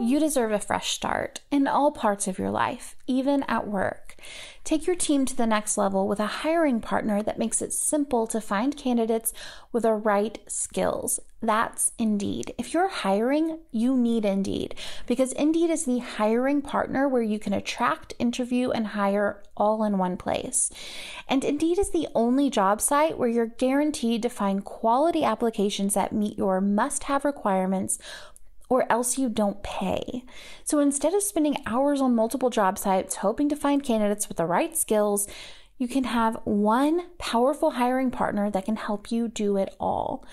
You 0.04 0.20
deserve 0.20 0.52
a 0.52 0.58
fresh 0.58 0.90
start 0.90 1.40
in 1.50 1.66
all 1.66 1.90
parts 1.90 2.28
of 2.28 2.38
your 2.38 2.50
life, 2.50 2.94
even 3.06 3.42
at 3.44 3.66
work. 3.66 4.16
Take 4.62 4.86
your 4.86 4.96
team 4.96 5.24
to 5.24 5.34
the 5.34 5.46
next 5.46 5.78
level 5.78 6.06
with 6.06 6.20
a 6.20 6.26
hiring 6.26 6.82
partner 6.82 7.22
that 7.22 7.38
makes 7.38 7.62
it 7.62 7.72
simple 7.72 8.26
to 8.26 8.40
find 8.40 8.76
candidates 8.76 9.32
with 9.72 9.84
the 9.84 9.94
right 9.94 10.38
skills. 10.46 11.20
That's 11.40 11.92
Indeed. 11.98 12.54
If 12.58 12.74
you're 12.74 12.88
hiring, 12.88 13.60
you 13.70 13.96
need 13.96 14.26
Indeed 14.26 14.74
because 15.06 15.32
Indeed 15.32 15.70
is 15.70 15.86
the 15.86 15.98
hiring 15.98 16.60
partner 16.60 17.08
where 17.08 17.22
you 17.22 17.38
can 17.38 17.54
attract, 17.54 18.14
interview, 18.18 18.70
and 18.70 18.88
hire 18.88 19.42
all 19.56 19.84
in 19.84 19.96
one 19.96 20.18
place. 20.18 20.70
And 21.28 21.44
Indeed 21.44 21.78
is 21.78 21.90
the 21.90 22.08
only 22.14 22.50
job 22.50 22.80
site 22.80 23.18
where 23.18 23.28
you're 23.28 23.46
guaranteed 23.46 24.22
to 24.22 24.28
find 24.28 24.64
quality 24.64 25.24
applications 25.24 25.94
that 25.94 26.12
meet 26.12 26.36
your 26.36 26.60
must 26.60 27.04
have 27.04 27.24
requirements 27.24 27.98
or 28.74 28.90
else 28.90 29.18
you 29.18 29.28
don't 29.28 29.62
pay. 29.62 30.24
So 30.64 30.80
instead 30.80 31.14
of 31.14 31.22
spending 31.22 31.62
hours 31.64 32.00
on 32.00 32.16
multiple 32.16 32.50
job 32.50 32.76
sites 32.76 33.16
hoping 33.16 33.48
to 33.50 33.56
find 33.56 33.84
candidates 33.84 34.28
with 34.28 34.36
the 34.36 34.46
right 34.46 34.76
skills, 34.76 35.28
you 35.78 35.86
can 35.86 36.02
have 36.02 36.40
one 36.42 37.06
powerful 37.18 37.72
hiring 37.72 38.10
partner 38.10 38.50
that 38.50 38.64
can 38.64 38.74
help 38.74 39.12
you 39.12 39.28
do 39.28 39.56
it 39.56 39.72
all. 39.78 40.24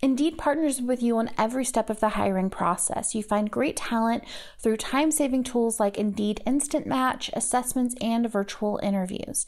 Indeed 0.00 0.36
partners 0.36 0.80
with 0.80 1.02
you 1.02 1.16
on 1.18 1.30
every 1.38 1.64
step 1.64 1.88
of 1.88 2.00
the 2.00 2.10
hiring 2.10 2.50
process. 2.50 3.14
You 3.14 3.22
find 3.22 3.50
great 3.50 3.76
talent 3.76 4.24
through 4.58 4.76
time 4.76 5.10
saving 5.10 5.44
tools 5.44 5.80
like 5.80 5.96
Indeed 5.96 6.42
Instant 6.46 6.86
Match, 6.86 7.30
assessments, 7.32 7.94
and 8.00 8.30
virtual 8.30 8.78
interviews. 8.82 9.46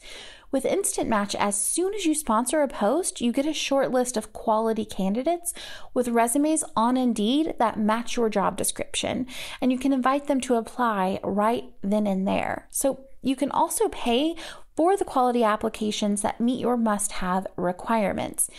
With 0.51 0.65
Instant 0.65 1.07
Match, 1.07 1.35
as 1.35 1.61
soon 1.61 1.93
as 1.93 2.05
you 2.05 2.15
sponsor 2.15 2.61
a 2.63 2.67
post, 2.67 3.21
you 3.21 3.31
get 3.31 3.45
a 3.45 3.53
short 3.53 3.91
list 3.91 4.17
of 4.17 4.33
quality 4.33 4.83
candidates 4.85 5.53
with 5.93 6.07
resumes 6.07 6.63
on 6.75 6.97
Indeed 6.97 7.55
that 7.59 7.77
match 7.77 8.17
your 8.17 8.29
job 8.29 8.57
description, 8.57 9.27
and 9.61 9.71
you 9.71 9.77
can 9.77 9.93
invite 9.93 10.25
them 10.25 10.41
to 10.41 10.55
apply 10.55 11.19
right 11.23 11.65
then 11.83 12.07
and 12.07 12.27
there. 12.27 12.67
So 12.71 13.05
you 13.21 13.35
can 13.35 13.51
also 13.51 13.89
pay 13.89 14.35
for 14.75 14.97
the 14.97 15.05
quality 15.05 15.43
applications 15.43 16.21
that 16.21 16.39
meet 16.39 16.59
your 16.59 16.77
must 16.77 17.11
have 17.13 17.45
requirements. 17.55 18.49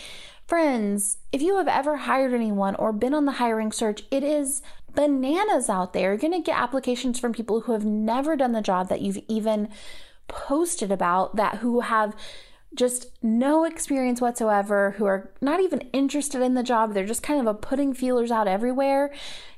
Friends, 0.50 1.18
if 1.30 1.40
you 1.40 1.58
have 1.58 1.68
ever 1.68 1.96
hired 1.98 2.34
anyone 2.34 2.74
or 2.74 2.92
been 2.92 3.14
on 3.14 3.24
the 3.24 3.30
hiring 3.38 3.70
search, 3.70 4.02
it 4.10 4.24
is 4.24 4.62
bananas 4.92 5.70
out 5.70 5.92
there. 5.92 6.10
You're 6.10 6.18
going 6.18 6.32
to 6.32 6.40
get 6.40 6.58
applications 6.58 7.20
from 7.20 7.32
people 7.32 7.60
who 7.60 7.72
have 7.72 7.84
never 7.84 8.34
done 8.34 8.50
the 8.50 8.60
job 8.60 8.88
that 8.88 9.00
you've 9.00 9.22
even 9.28 9.68
posted 10.26 10.90
about 10.90 11.36
that 11.36 11.58
who 11.58 11.82
have 11.82 12.16
just 12.74 13.12
no 13.22 13.62
experience 13.62 14.20
whatsoever, 14.20 14.96
who 14.98 15.04
are 15.04 15.30
not 15.40 15.60
even 15.60 15.82
interested 15.92 16.42
in 16.42 16.54
the 16.54 16.64
job. 16.64 16.94
They're 16.94 17.06
just 17.06 17.22
kind 17.22 17.38
of 17.38 17.46
a 17.46 17.54
putting 17.54 17.94
feelers 17.94 18.32
out 18.32 18.48
everywhere. 18.48 19.12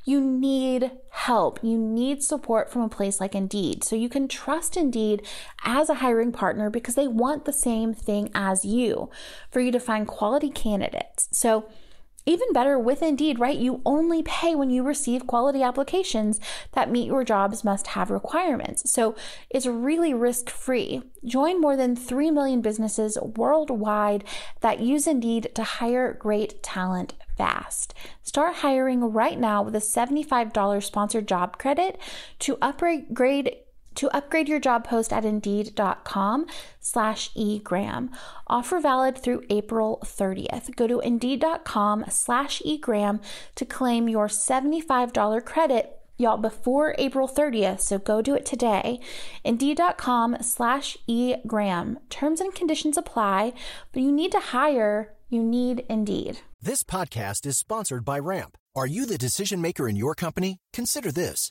You 0.04 0.20
need 0.20 0.90
help. 1.10 1.60
You 1.62 1.78
need 1.78 2.22
support 2.22 2.70
from 2.70 2.82
a 2.82 2.88
place 2.88 3.20
like 3.20 3.34
Indeed. 3.34 3.84
So 3.84 3.94
you 3.94 4.08
can 4.08 4.26
trust 4.26 4.76
Indeed 4.76 5.26
as 5.64 5.88
a 5.88 5.94
hiring 5.94 6.32
partner 6.32 6.70
because 6.70 6.94
they 6.94 7.06
want 7.06 7.44
the 7.44 7.52
same 7.52 7.94
thing 7.94 8.30
as 8.34 8.64
you 8.64 9.10
for 9.50 9.60
you 9.60 9.70
to 9.70 9.80
find 9.80 10.06
quality 10.06 10.50
candidates. 10.50 11.28
So 11.30 11.68
even 12.24 12.52
better 12.52 12.78
with 12.78 13.02
Indeed, 13.02 13.38
right? 13.38 13.58
You 13.58 13.82
only 13.84 14.22
pay 14.22 14.54
when 14.54 14.70
you 14.70 14.82
receive 14.82 15.26
quality 15.26 15.62
applications 15.62 16.40
that 16.72 16.90
meet 16.90 17.06
your 17.06 17.24
job's 17.24 17.64
must 17.64 17.88
have 17.88 18.10
requirements. 18.10 18.90
So 18.90 19.14
it's 19.50 19.66
really 19.66 20.14
risk 20.14 20.50
free. 20.50 21.02
Join 21.24 21.60
more 21.60 21.76
than 21.76 21.96
3 21.96 22.30
million 22.30 22.60
businesses 22.60 23.18
worldwide 23.20 24.24
that 24.60 24.80
use 24.80 25.06
Indeed 25.06 25.50
to 25.54 25.64
hire 25.64 26.12
great 26.12 26.62
talent 26.62 27.14
fast. 27.36 27.94
Start 28.22 28.56
hiring 28.56 29.00
right 29.12 29.38
now 29.38 29.62
with 29.62 29.74
a 29.74 29.78
$75 29.78 30.82
sponsored 30.82 31.26
job 31.26 31.58
credit 31.58 31.98
to 32.40 32.58
upgrade 32.60 33.56
to 33.94 34.14
upgrade 34.16 34.48
your 34.48 34.60
job 34.60 34.84
post 34.84 35.12
at 35.12 35.24
indeed.com 35.24 36.46
slash 36.80 37.30
egram. 37.34 38.10
Offer 38.46 38.80
valid 38.80 39.18
through 39.18 39.44
April 39.50 40.00
30th. 40.04 40.74
Go 40.76 40.86
to 40.86 41.00
indeed.com 41.00 42.06
slash 42.08 42.62
egram 42.64 43.20
to 43.54 43.64
claim 43.64 44.08
your 44.08 44.28
$75 44.28 45.44
credit 45.44 45.98
y'all 46.22 46.36
before 46.38 46.94
April 46.98 47.28
30th, 47.28 47.80
so 47.80 47.98
go 47.98 48.22
do 48.22 48.34
it 48.34 48.46
today. 48.46 49.00
Indeed.com 49.44 50.38
slash 50.40 50.96
egram. 51.08 51.98
Terms 52.08 52.40
and 52.40 52.54
conditions 52.54 52.96
apply, 52.96 53.52
but 53.92 54.02
you 54.02 54.12
need 54.12 54.32
to 54.32 54.40
hire, 54.40 55.14
you 55.28 55.42
need 55.42 55.84
Indeed. 55.88 56.40
This 56.60 56.84
podcast 56.84 57.44
is 57.46 57.58
sponsored 57.58 58.04
by 58.04 58.18
Ramp. 58.18 58.56
Are 58.74 58.86
you 58.86 59.04
the 59.04 59.18
decision 59.18 59.60
maker 59.60 59.88
in 59.88 59.96
your 59.96 60.14
company? 60.14 60.58
Consider 60.72 61.10
this. 61.10 61.50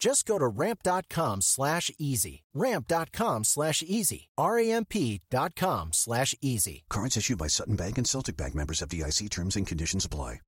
Just 0.00 0.24
go 0.24 0.38
to 0.38 0.48
ramp.com 0.48 1.42
slash 1.42 1.90
easy. 1.98 2.42
Ramp.com 2.54 3.44
slash 3.44 3.82
easy. 3.86 4.30
R-A-M-P.com 4.38 5.90
slash 5.92 6.34
easy. 6.40 6.84
Cards 6.88 7.18
issued 7.18 7.38
by 7.38 7.46
Sutton 7.48 7.76
Bank 7.76 7.98
and 7.98 8.08
Celtic 8.08 8.36
Bank 8.36 8.54
members 8.54 8.80
FDIC 8.80 9.28
terms 9.28 9.56
and 9.56 9.66
conditions 9.66 10.06
apply. 10.06 10.40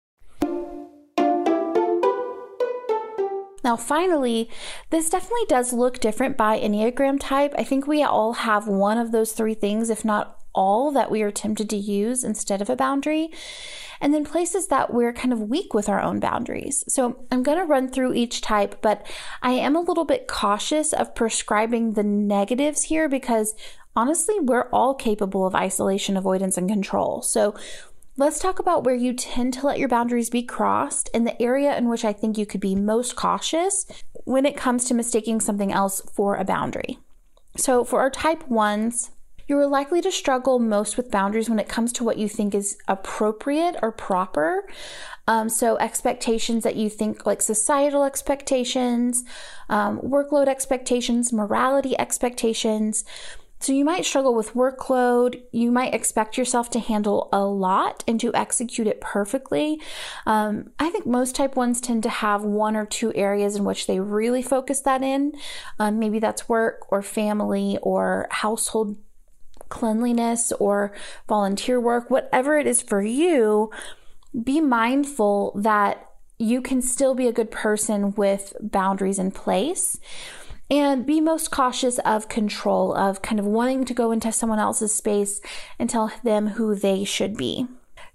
Now, 3.65 3.77
finally, 3.77 4.51
this 4.91 5.09
definitely 5.09 5.47
does 5.49 5.73
look 5.73 6.01
different 6.01 6.37
by 6.37 6.59
Enneagram 6.59 7.19
type. 7.21 7.55
I 7.57 7.63
think 7.63 7.87
we 7.87 8.03
all 8.03 8.33
have 8.33 8.67
one 8.67 8.99
of 8.99 9.13
those 9.13 9.33
three 9.33 9.55
things, 9.55 9.89
if 9.89 10.05
not 10.05 10.42
all, 10.55 10.91
that 10.93 11.11
we 11.11 11.23
are 11.23 11.31
tempted 11.31 11.69
to 11.71 11.77
use 11.77 12.25
instead 12.25 12.63
of 12.63 12.71
a 12.71 12.77
boundary. 12.77 13.31
And 14.01 14.13
then 14.13 14.25
places 14.25 14.67
that 14.67 14.93
we're 14.93 15.13
kind 15.13 15.33
of 15.33 15.49
weak 15.49 15.75
with 15.75 15.89
our 15.89 16.01
own 16.01 16.19
boundaries. 16.19 16.83
So 16.89 17.25
I'm 17.31 17.43
going 17.43 17.59
to 17.59 17.65
run 17.65 17.89
through 17.89 18.15
each 18.15 18.41
type, 18.41 18.83
but 18.83 19.07
I 19.43 19.53
am 19.53 19.77
a 19.77 19.81
little 19.81 20.05
bit 20.05 20.27
cautious 20.27 20.93
of 20.93 21.15
prescribing 21.15 21.93
the 21.93 22.03
negatives 22.03 22.85
here 22.85 23.09
because 23.09 23.55
honestly, 23.95 24.41
we're 24.41 24.69
all 24.71 24.95
capable 24.95 25.47
of 25.47 25.55
isolation, 25.55 26.17
avoidance, 26.17 26.57
and 26.57 26.69
control. 26.69 27.23
So 27.23 27.55
Let's 28.19 28.39
talk 28.39 28.59
about 28.59 28.85
where 28.85 28.95
you 28.95 29.15
tend 29.15 29.55
to 29.55 29.67
let 29.67 29.79
your 29.79 29.89
boundaries 29.89 30.29
be 30.29 30.43
crossed 30.43 31.09
and 31.15 31.27
the 31.27 31.41
area 31.41 31.75
in 31.79 31.89
which 31.89 32.05
I 32.05 32.13
think 32.13 32.37
you 32.37 32.45
could 32.45 32.61
be 32.61 32.75
most 32.75 33.17
cautious 33.17 33.87
when 34.25 34.45
it 34.45 34.55
comes 34.55 34.85
to 34.85 34.95
mistaking 34.95 35.41
something 35.41 35.73
else 35.73 36.03
for 36.13 36.37
a 36.37 36.45
boundary. 36.45 36.99
So, 37.57 37.85
for 37.85 38.01
our 38.01 38.11
type 38.11 38.47
ones, 38.49 39.13
you 39.53 39.59
are 39.59 39.67
likely 39.67 40.01
to 40.01 40.11
struggle 40.11 40.59
most 40.59 40.97
with 40.97 41.11
boundaries 41.11 41.51
when 41.51 41.59
it 41.59 41.69
comes 41.69 41.93
to 41.93 42.05
what 42.05 42.17
you 42.17 42.27
think 42.27 42.55
is 42.55 42.79
appropriate 42.89 43.77
or 43.83 43.93
proper. 43.93 44.67
Um, 45.29 45.51
so, 45.51 45.77
expectations 45.77 46.65
that 46.65 46.75
you 46.75 46.89
think 46.89 47.27
like 47.27 47.43
societal 47.43 48.03
expectations, 48.03 49.25
um, 49.69 50.01
workload 50.01 50.49
expectations, 50.49 51.35
morality 51.35 51.95
expectations. 51.99 53.05
So 53.61 53.73
you 53.73 53.85
might 53.85 54.05
struggle 54.05 54.35
with 54.35 54.55
workload. 54.55 55.41
You 55.53 55.71
might 55.71 55.95
expect 55.95 56.37
yourself 56.37 56.69
to 56.71 56.81
handle 56.81 57.29
a 57.33 57.45
lot 57.45 58.03
and 58.09 58.19
to 58.19 58.35
execute 58.35 58.89
it 58.89 59.01
perfectly. 59.01 59.81
Um, 60.27 60.71
I 60.81 60.91
think 60.91 61.07
most 61.07 61.37
type 61.37 61.55
ones 61.55 61.81
tend 61.81 62.03
to 62.03 62.09
have 62.09 62.43
one 62.43 62.75
or 62.75 62.87
two 62.87 63.15
areas 63.15 63.55
in 63.55 63.63
which 63.63 63.87
they 63.87 64.01
really 64.01 64.43
focus 64.43 64.81
that 64.81 65.05
in. 65.05 65.35
Um, 65.79 66.01
maybe 66.01 66.19
that's 66.19 66.49
work 66.49 66.91
or 66.91 67.03
family 67.03 67.79
or 67.83 68.27
household 68.33 68.97
cleanliness 69.73 70.53
or 70.61 70.93
volunteer 71.27 71.81
work, 71.81 72.11
whatever 72.11 72.59
it 72.59 72.67
is 72.67 72.83
for 72.83 73.03
you. 73.03 73.71
Be 74.45 74.61
mindful 74.61 75.53
that 75.57 76.11
you 76.39 76.61
can 76.61 76.83
still 76.83 77.15
be 77.15 77.27
a 77.27 77.33
good 77.33 77.51
person 77.51 78.13
with 78.13 78.53
boundaries 78.61 79.19
in 79.19 79.31
place 79.31 79.99
and 80.71 81.07
be 81.07 81.21
most 81.21 81.51
cautious 81.51 81.99
of 82.01 82.29
control, 82.29 82.95
of 82.95 83.23
kind 83.23 83.41
of 83.41 83.47
wanting 83.47 83.87
to 83.87 83.95
go 83.95 84.13
into 84.13 84.31
someone 84.31 84.59
else's 84.59 84.95
space 84.95 85.41
and 85.79 85.89
tell 85.89 86.13
them 86.23 86.49
who 86.49 86.75
they 86.75 87.05
should 87.05 87.37
be. 87.37 87.67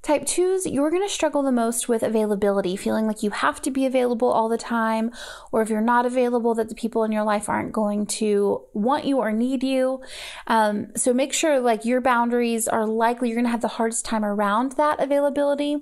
Type 0.07 0.25
twos, 0.25 0.65
you're 0.65 0.89
going 0.89 1.03
to 1.03 1.13
struggle 1.13 1.43
the 1.43 1.51
most 1.51 1.89
with 1.89 2.01
availability, 2.01 2.77
feeling 2.77 3.07
like 3.07 3.23
you 3.23 3.29
have 3.29 3.61
to 3.63 3.69
be 3.69 3.85
available 3.85 4.31
all 4.31 4.47
the 4.47 4.57
time, 4.57 5.11
or 5.51 5.61
if 5.61 5.69
you're 5.69 5.81
not 5.81 6.05
available, 6.05 6.55
that 6.55 6.69
the 6.69 6.75
people 6.75 7.03
in 7.03 7.11
your 7.11 7.25
life 7.25 7.49
aren't 7.49 7.73
going 7.73 8.05
to 8.05 8.63
want 8.71 9.03
you 9.03 9.17
or 9.17 9.33
need 9.33 9.63
you. 9.63 9.99
Um, 10.47 10.95
so 10.95 11.13
make 11.13 11.33
sure 11.33 11.59
like 11.59 11.83
your 11.83 11.99
boundaries 11.99 12.69
are 12.69 12.85
likely 12.85 13.27
you're 13.27 13.35
going 13.35 13.47
to 13.47 13.51
have 13.51 13.59
the 13.59 13.67
hardest 13.67 14.05
time 14.05 14.23
around 14.23 14.77
that 14.77 15.01
availability. 15.01 15.75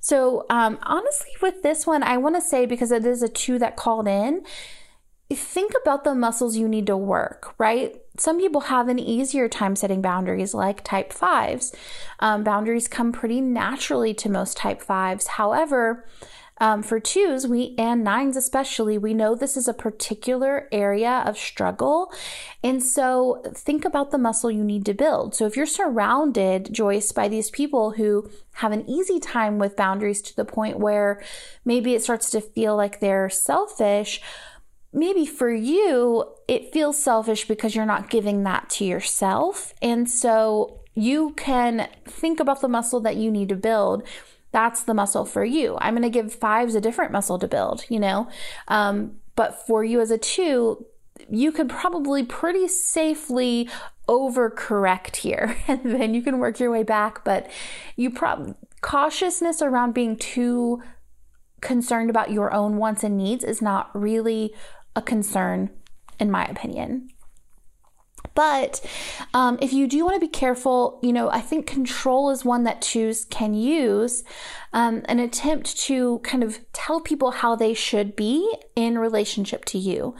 So 0.00 0.46
um, 0.48 0.78
honestly, 0.82 1.32
with 1.42 1.62
this 1.62 1.86
one, 1.86 2.02
I 2.02 2.16
want 2.16 2.36
to 2.36 2.40
say 2.40 2.64
because 2.64 2.90
it 2.90 3.04
is 3.04 3.22
a 3.22 3.28
two 3.28 3.58
that 3.58 3.76
called 3.76 4.08
in, 4.08 4.44
think 5.30 5.72
about 5.82 6.04
the 6.04 6.14
muscles 6.14 6.56
you 6.56 6.68
need 6.68 6.86
to 6.86 6.96
work, 6.96 7.54
right? 7.58 7.94
Some 8.18 8.38
people 8.38 8.62
have 8.62 8.88
an 8.88 8.98
easier 8.98 9.48
time 9.48 9.76
setting 9.76 10.02
boundaries, 10.02 10.54
like 10.54 10.84
type 10.84 11.12
fives. 11.12 11.74
Um, 12.18 12.44
boundaries 12.44 12.88
come 12.88 13.12
pretty 13.12 13.40
naturally 13.40 14.12
to 14.14 14.28
most 14.28 14.56
type 14.56 14.82
fives. 14.82 15.28
However, 15.28 16.04
um, 16.60 16.82
for 16.82 16.98
twos, 16.98 17.46
we 17.46 17.74
and 17.78 18.02
nines 18.02 18.36
especially, 18.36 18.98
we 18.98 19.14
know 19.14 19.34
this 19.34 19.56
is 19.56 19.68
a 19.68 19.74
particular 19.74 20.68
area 20.72 21.22
of 21.24 21.38
struggle. 21.38 22.12
And 22.64 22.82
so 22.82 23.42
think 23.54 23.84
about 23.84 24.10
the 24.10 24.18
muscle 24.18 24.50
you 24.50 24.64
need 24.64 24.84
to 24.86 24.94
build. 24.94 25.34
So 25.34 25.46
if 25.46 25.56
you're 25.56 25.66
surrounded, 25.66 26.72
Joyce, 26.72 27.12
by 27.12 27.28
these 27.28 27.50
people 27.50 27.92
who 27.92 28.28
have 28.54 28.72
an 28.72 28.88
easy 28.90 29.20
time 29.20 29.58
with 29.58 29.76
boundaries 29.76 30.20
to 30.22 30.36
the 30.36 30.44
point 30.44 30.80
where 30.80 31.22
maybe 31.64 31.94
it 31.94 32.02
starts 32.02 32.30
to 32.30 32.40
feel 32.40 32.76
like 32.76 32.98
they're 32.98 33.30
selfish, 33.30 34.20
maybe 34.98 35.24
for 35.26 35.50
you, 35.50 36.24
it 36.46 36.72
feels 36.72 37.02
selfish 37.02 37.46
because 37.46 37.74
you're 37.74 37.86
not 37.86 38.10
giving 38.10 38.42
that 38.44 38.68
to 38.70 38.84
yourself. 38.84 39.72
And 39.80 40.10
so 40.10 40.80
you 40.94 41.30
can 41.36 41.88
think 42.04 42.40
about 42.40 42.60
the 42.60 42.68
muscle 42.68 43.00
that 43.00 43.16
you 43.16 43.30
need 43.30 43.48
to 43.50 43.56
build. 43.56 44.02
That's 44.50 44.82
the 44.82 44.94
muscle 44.94 45.24
for 45.24 45.44
you. 45.44 45.76
I'm 45.80 45.94
going 45.94 46.02
to 46.02 46.10
give 46.10 46.34
fives 46.34 46.74
a 46.74 46.80
different 46.80 47.12
muscle 47.12 47.38
to 47.38 47.46
build, 47.46 47.84
you 47.88 48.00
know? 48.00 48.28
Um, 48.66 49.20
but 49.36 49.66
for 49.66 49.84
you 49.84 50.00
as 50.00 50.10
a 50.10 50.18
two, 50.18 50.84
you 51.30 51.52
could 51.52 51.68
probably 51.68 52.24
pretty 52.24 52.66
safely 52.66 53.68
overcorrect 54.08 55.16
here 55.16 55.56
and 55.68 55.82
then 55.84 56.14
you 56.14 56.22
can 56.22 56.38
work 56.38 56.58
your 56.58 56.70
way 56.70 56.82
back. 56.82 57.24
But 57.24 57.48
you 57.96 58.10
probably, 58.10 58.54
cautiousness 58.80 59.62
around 59.62 59.92
being 59.94 60.16
too 60.16 60.82
concerned 61.60 62.10
about 62.10 62.30
your 62.30 62.52
own 62.52 62.76
wants 62.76 63.04
and 63.04 63.16
needs 63.16 63.44
is 63.44 63.60
not 63.60 63.90
really 63.94 64.54
a 64.98 65.02
concern, 65.02 65.70
in 66.18 66.28
my 66.28 66.44
opinion. 66.44 67.08
But 68.34 68.84
um, 69.34 69.58
if 69.60 69.72
you 69.72 69.86
do 69.88 70.04
want 70.04 70.14
to 70.14 70.20
be 70.20 70.28
careful, 70.28 71.00
you 71.02 71.12
know, 71.12 71.28
I 71.30 71.40
think 71.40 71.66
control 71.66 72.30
is 72.30 72.44
one 72.44 72.64
that 72.64 72.82
twos 72.82 73.24
can 73.24 73.54
use 73.54 74.22
um, 74.72 75.02
an 75.06 75.18
attempt 75.18 75.76
to 75.78 76.18
kind 76.20 76.42
of 76.42 76.60
tell 76.72 77.00
people 77.00 77.30
how 77.30 77.56
they 77.56 77.74
should 77.74 78.14
be 78.14 78.54
in 78.76 78.98
relationship 78.98 79.64
to 79.66 79.78
you. 79.78 80.14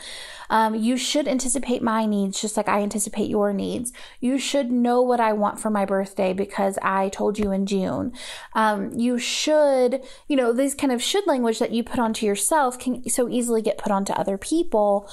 Um, 0.51 0.75
you 0.75 0.97
should 0.97 1.29
anticipate 1.29 1.83
my 1.83 2.07
needs 2.07 2.41
just 2.41 2.57
like 2.57 2.69
I 2.69 2.81
anticipate 2.81 3.29
your 3.29 3.53
needs. 3.53 3.93
You 4.21 4.39
should 4.39 4.73
know 4.73 5.03
what 5.03 5.21
I 5.21 5.33
want 5.35 5.61
for 5.61 5.71
my 5.71 5.85
birthday 5.85 6.33
because 6.33 6.79
I 6.83 7.11
told 7.11 7.39
you 7.39 7.53
in 7.53 7.67
June. 7.67 8.13
Um, 8.55 8.93
you 8.95 9.19
should, 9.19 10.03
you 10.27 10.37
know, 10.37 10.53
this 10.53 10.75
kind 10.75 10.93
of 10.93 11.03
should 11.03 11.27
language 11.27 11.59
that 11.59 11.73
you 11.73 11.85
put 11.85 11.99
onto 11.99 12.25
yourself 12.25 12.79
can 12.79 13.09
so 13.09 13.29
easily 13.29 13.61
get 13.61 13.79
put 13.79 13.93
onto 13.93 14.13
other 14.15 14.39
people. 14.39 15.09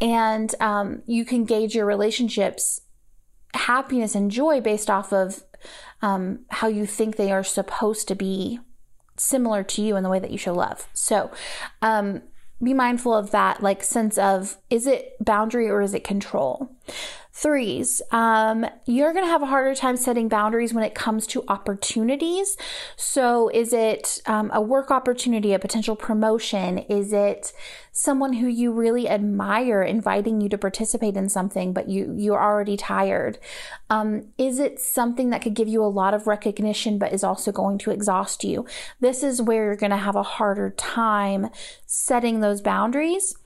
And 0.00 0.54
um, 0.60 1.02
you 1.06 1.24
can 1.24 1.44
gauge 1.44 1.74
your 1.74 1.86
relationships 1.86 2.82
happiness 3.54 4.14
and 4.14 4.30
joy 4.30 4.60
based 4.60 4.90
off 4.90 5.12
of 5.12 5.42
um, 6.02 6.40
how 6.48 6.68
you 6.68 6.86
think 6.86 7.16
they 7.16 7.32
are 7.32 7.42
supposed 7.42 8.08
to 8.08 8.14
be 8.14 8.60
similar 9.16 9.64
to 9.64 9.82
you 9.82 9.96
in 9.96 10.02
the 10.02 10.08
way 10.08 10.18
that 10.18 10.30
you 10.30 10.38
show 10.38 10.54
love. 10.54 10.88
So, 10.92 11.30
um, 11.82 12.22
be 12.62 12.74
mindful 12.74 13.14
of 13.14 13.30
that, 13.30 13.62
like 13.62 13.84
sense 13.84 14.18
of 14.18 14.56
is 14.68 14.86
it 14.86 15.14
boundary 15.20 15.68
or 15.68 15.80
is 15.80 15.94
it 15.94 16.02
control? 16.02 16.70
Threes, 17.38 18.02
um, 18.10 18.66
you're 18.84 19.12
going 19.12 19.24
to 19.24 19.30
have 19.30 19.42
a 19.42 19.46
harder 19.46 19.72
time 19.72 19.96
setting 19.96 20.28
boundaries 20.28 20.74
when 20.74 20.82
it 20.82 20.96
comes 20.96 21.24
to 21.28 21.44
opportunities. 21.46 22.56
So, 22.96 23.48
is 23.50 23.72
it 23.72 24.20
um, 24.26 24.50
a 24.52 24.60
work 24.60 24.90
opportunity, 24.90 25.52
a 25.52 25.60
potential 25.60 25.94
promotion? 25.94 26.78
Is 26.78 27.12
it 27.12 27.52
someone 27.92 28.32
who 28.32 28.48
you 28.48 28.72
really 28.72 29.08
admire 29.08 29.84
inviting 29.84 30.40
you 30.40 30.48
to 30.48 30.58
participate 30.58 31.16
in 31.16 31.28
something, 31.28 31.72
but 31.72 31.88
you 31.88 32.12
you're 32.16 32.42
already 32.42 32.76
tired? 32.76 33.38
Um, 33.88 34.32
is 34.36 34.58
it 34.58 34.80
something 34.80 35.30
that 35.30 35.40
could 35.40 35.54
give 35.54 35.68
you 35.68 35.80
a 35.80 35.86
lot 35.86 36.14
of 36.14 36.26
recognition, 36.26 36.98
but 36.98 37.12
is 37.12 37.22
also 37.22 37.52
going 37.52 37.78
to 37.78 37.92
exhaust 37.92 38.42
you? 38.42 38.66
This 38.98 39.22
is 39.22 39.40
where 39.40 39.66
you're 39.66 39.76
going 39.76 39.90
to 39.90 39.96
have 39.96 40.16
a 40.16 40.24
harder 40.24 40.70
time 40.70 41.50
setting 41.86 42.40
those 42.40 42.60
boundaries. 42.60 43.36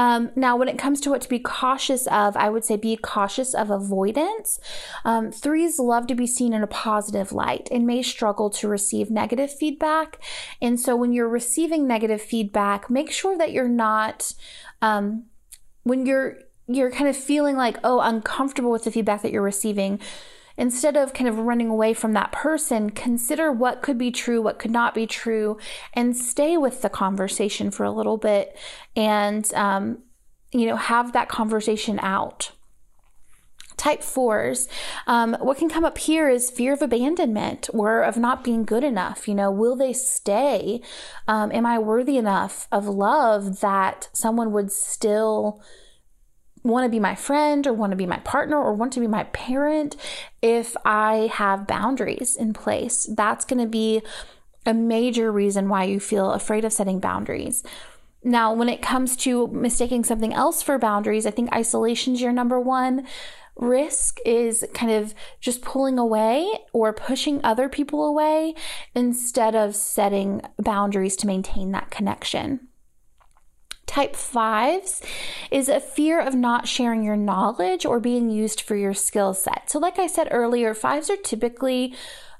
Um, 0.00 0.30
now, 0.34 0.56
when 0.56 0.68
it 0.68 0.78
comes 0.78 0.98
to 1.02 1.10
what 1.10 1.20
to 1.20 1.28
be 1.28 1.38
cautious 1.38 2.06
of, 2.06 2.34
I 2.34 2.48
would 2.48 2.64
say 2.64 2.78
be 2.78 2.96
cautious 2.96 3.52
of 3.52 3.68
avoidance. 3.68 4.58
Um, 5.04 5.30
threes 5.30 5.78
love 5.78 6.06
to 6.06 6.14
be 6.14 6.26
seen 6.26 6.54
in 6.54 6.62
a 6.62 6.66
positive 6.66 7.32
light 7.32 7.68
and 7.70 7.86
may 7.86 8.00
struggle 8.00 8.48
to 8.48 8.66
receive 8.66 9.10
negative 9.10 9.52
feedback. 9.52 10.18
And 10.62 10.80
so, 10.80 10.96
when 10.96 11.12
you're 11.12 11.28
receiving 11.28 11.86
negative 11.86 12.22
feedback, 12.22 12.88
make 12.88 13.10
sure 13.10 13.36
that 13.36 13.52
you're 13.52 13.68
not, 13.68 14.32
um, 14.80 15.24
when 15.82 16.06
you're 16.06 16.38
you're 16.66 16.90
kind 16.90 17.10
of 17.10 17.16
feeling 17.16 17.58
like, 17.58 17.76
oh, 17.84 18.00
uncomfortable 18.00 18.70
with 18.70 18.84
the 18.84 18.90
feedback 18.90 19.20
that 19.20 19.32
you're 19.32 19.42
receiving 19.42 20.00
instead 20.60 20.94
of 20.94 21.14
kind 21.14 21.26
of 21.26 21.38
running 21.38 21.70
away 21.70 21.94
from 21.94 22.12
that 22.12 22.30
person, 22.32 22.90
consider 22.90 23.50
what 23.50 23.80
could 23.80 23.96
be 23.96 24.10
true, 24.10 24.42
what 24.42 24.58
could 24.58 24.70
not 24.70 24.94
be 24.94 25.06
true, 25.06 25.56
and 25.94 26.14
stay 26.14 26.58
with 26.58 26.82
the 26.82 26.90
conversation 26.90 27.70
for 27.70 27.82
a 27.82 27.90
little 27.90 28.18
bit 28.18 28.54
and, 28.94 29.52
um, 29.54 30.02
you 30.52 30.66
know, 30.66 30.76
have 30.76 31.14
that 31.14 31.30
conversation 31.30 31.98
out. 32.00 32.52
Type 33.78 34.02
fours, 34.02 34.68
um, 35.06 35.34
what 35.40 35.56
can 35.56 35.70
come 35.70 35.86
up 35.86 35.96
here 35.96 36.28
is 36.28 36.50
fear 36.50 36.74
of 36.74 36.82
abandonment 36.82 37.70
or 37.72 38.02
of 38.02 38.18
not 38.18 38.44
being 38.44 38.66
good 38.66 38.84
enough. 38.84 39.26
You 39.26 39.34
know, 39.34 39.50
will 39.50 39.76
they 39.76 39.94
stay? 39.94 40.82
Um, 41.26 41.50
am 41.52 41.64
I 41.64 41.78
worthy 41.78 42.18
enough 42.18 42.68
of 42.70 42.86
love 42.86 43.60
that 43.60 44.10
someone 44.12 44.52
would 44.52 44.70
still 44.70 45.62
want 46.62 46.84
to 46.84 46.90
be 46.90 47.00
my 47.00 47.14
friend 47.14 47.66
or 47.66 47.72
want 47.72 47.90
to 47.90 47.96
be 47.96 48.06
my 48.06 48.18
partner 48.18 48.56
or 48.56 48.74
want 48.74 48.92
to 48.94 49.00
be 49.00 49.06
my 49.06 49.24
parent 49.24 49.96
if 50.42 50.76
I 50.84 51.30
have 51.32 51.66
boundaries 51.66 52.36
in 52.36 52.52
place? 52.52 53.08
That's 53.14 53.44
going 53.44 53.60
to 53.60 53.68
be 53.68 54.02
a 54.66 54.74
major 54.74 55.32
reason 55.32 55.68
why 55.68 55.84
you 55.84 56.00
feel 56.00 56.32
afraid 56.32 56.64
of 56.64 56.72
setting 56.72 57.00
boundaries. 57.00 57.62
Now, 58.22 58.52
when 58.52 58.68
it 58.68 58.82
comes 58.82 59.16
to 59.18 59.46
mistaking 59.48 60.04
something 60.04 60.34
else 60.34 60.62
for 60.62 60.78
boundaries, 60.78 61.24
I 61.24 61.30
think 61.30 61.54
isolation 61.54 62.14
is 62.14 62.20
your 62.20 62.32
number 62.32 62.60
one 62.60 63.06
risk 63.56 64.18
is 64.24 64.64
kind 64.74 64.92
of 64.92 65.14
just 65.40 65.62
pulling 65.62 65.98
away 65.98 66.48
or 66.72 66.92
pushing 66.92 67.40
other 67.44 67.68
people 67.68 68.06
away 68.06 68.54
instead 68.94 69.54
of 69.54 69.76
setting 69.76 70.40
boundaries 70.58 71.16
to 71.16 71.26
maintain 71.26 71.72
that 71.72 71.90
connection. 71.90 72.68
Type 73.90 74.14
fives 74.14 75.02
is 75.50 75.68
a 75.68 75.80
fear 75.80 76.20
of 76.20 76.32
not 76.32 76.68
sharing 76.68 77.02
your 77.02 77.16
knowledge 77.16 77.84
or 77.84 77.98
being 77.98 78.30
used 78.30 78.60
for 78.60 78.76
your 78.76 78.94
skill 78.94 79.34
set. 79.34 79.68
So, 79.68 79.80
like 79.80 79.98
I 79.98 80.06
said 80.06 80.28
earlier, 80.30 80.74
fives 80.74 81.10
are 81.10 81.16
typically 81.16 81.96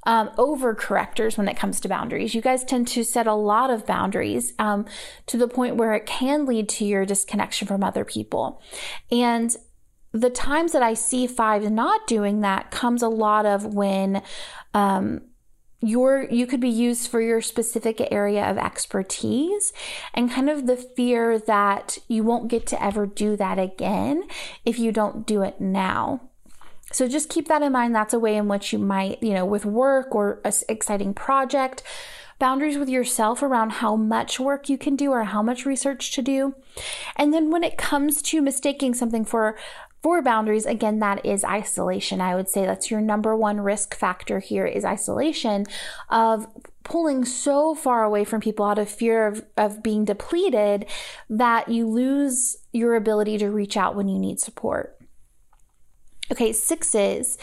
um, 0.07 0.29
overcorrectors 0.39 1.37
when 1.37 1.49
it 1.49 1.57
comes 1.57 1.81
to 1.81 1.89
boundaries. 1.89 2.37
You 2.37 2.41
guys 2.41 2.63
tend 2.63 2.87
to 2.89 3.03
set 3.03 3.27
a 3.27 3.35
lot 3.35 3.71
of 3.71 3.85
boundaries 3.85 4.53
um, 4.61 4.87
to 5.27 5.37
the 5.37 5.49
point 5.49 5.75
where 5.75 5.93
it 5.95 6.07
can 6.07 6.47
lead 6.47 6.69
to 6.69 6.85
your 6.85 7.05
disconnection 7.05 7.67
from 7.67 7.83
other 7.83 8.05
people. 8.05 8.63
And 9.11 9.53
the 10.13 10.31
times 10.31 10.71
that 10.71 10.85
I 10.85 10.95
see 10.95 11.27
fives 11.27 11.69
not 11.69 12.07
doing 12.07 12.43
that 12.43 12.71
comes 12.71 13.03
a 13.03 13.09
lot 13.09 13.45
of 13.45 13.75
when 13.75 14.23
um, 14.73 15.23
your 15.81 16.25
you 16.31 16.47
could 16.47 16.61
be 16.61 16.69
used 16.69 17.11
for 17.11 17.21
your 17.21 17.41
specific 17.41 18.07
area 18.11 18.49
of 18.49 18.59
expertise 18.59 19.73
and 20.13 20.31
kind 20.31 20.51
of 20.51 20.67
the 20.67 20.77
fear 20.77 21.39
that 21.39 21.99
you 22.07 22.23
won't 22.23 22.49
get 22.49 22.67
to 22.67 22.83
ever 22.83 23.07
do 23.07 23.37
that 23.37 23.59
again 23.59 24.25
if 24.65 24.79
you 24.79 24.93
don't 24.93 25.27
do 25.27 25.43
it 25.43 25.61
now. 25.61 26.21
So 26.93 27.07
just 27.09 27.29
keep 27.29 27.49
that 27.49 27.63
in 27.63 27.73
mind. 27.73 27.95
That's 27.95 28.15
a 28.15 28.19
way 28.19 28.37
in 28.37 28.49
which 28.49 28.73
you 28.73 28.79
might, 28.79 29.23
you 29.23 29.33
know, 29.33 29.45
with 29.45 29.65
work 29.65 30.15
or 30.15 30.41
an 30.45 30.53
exciting 30.69 31.15
project, 31.15 31.83
boundaries 32.39 32.79
with 32.79 32.89
yourself 32.89 33.43
around 33.43 33.71
how 33.71 33.95
much 33.95 34.41
work 34.41 34.69
you 34.69 34.77
can 34.77 34.97
do 34.97 35.13
or 35.13 35.25
how 35.25 35.43
much 35.43 35.65
research 35.65 36.13
to 36.13 36.23
do. 36.23 36.55
And 37.17 37.33
then 37.33 37.51
when 37.51 37.63
it 37.63 37.79
comes 37.79 38.21
to 38.23 38.43
mistaking 38.43 38.95
something 38.95 39.25
for 39.25 39.57
for 40.03 40.23
boundaries, 40.23 40.65
again, 40.65 40.99
that 41.01 41.25
is 41.27 41.45
isolation. 41.45 42.21
I 42.21 42.35
would 42.35 42.49
say 42.49 42.65
that's 42.65 42.91
your 42.91 43.01
number 43.01 43.37
one 43.37 43.61
risk 43.61 43.95
factor 43.95 44.39
here 44.39 44.67
is 44.67 44.85
isolation 44.85 45.67
of 46.09 46.47
pulling 46.85 47.25
so 47.25 47.75
far 47.75 48.03
away 48.03 48.25
from 48.25 48.41
people 48.41 48.65
out 48.65 48.79
of 48.79 48.89
fear 48.89 49.27
of, 49.27 49.45
of 49.57 49.83
being 49.83 50.05
depleted 50.05 50.87
that 51.29 51.69
you 51.69 51.87
lose 51.87 52.57
your 52.73 52.95
ability 52.95 53.37
to 53.39 53.51
reach 53.51 53.77
out 53.77 53.95
when 53.95 54.09
you 54.09 54.19
need 54.19 54.41
support. 54.41 54.97
Okay, 56.33 56.53
sixes. 56.53 57.37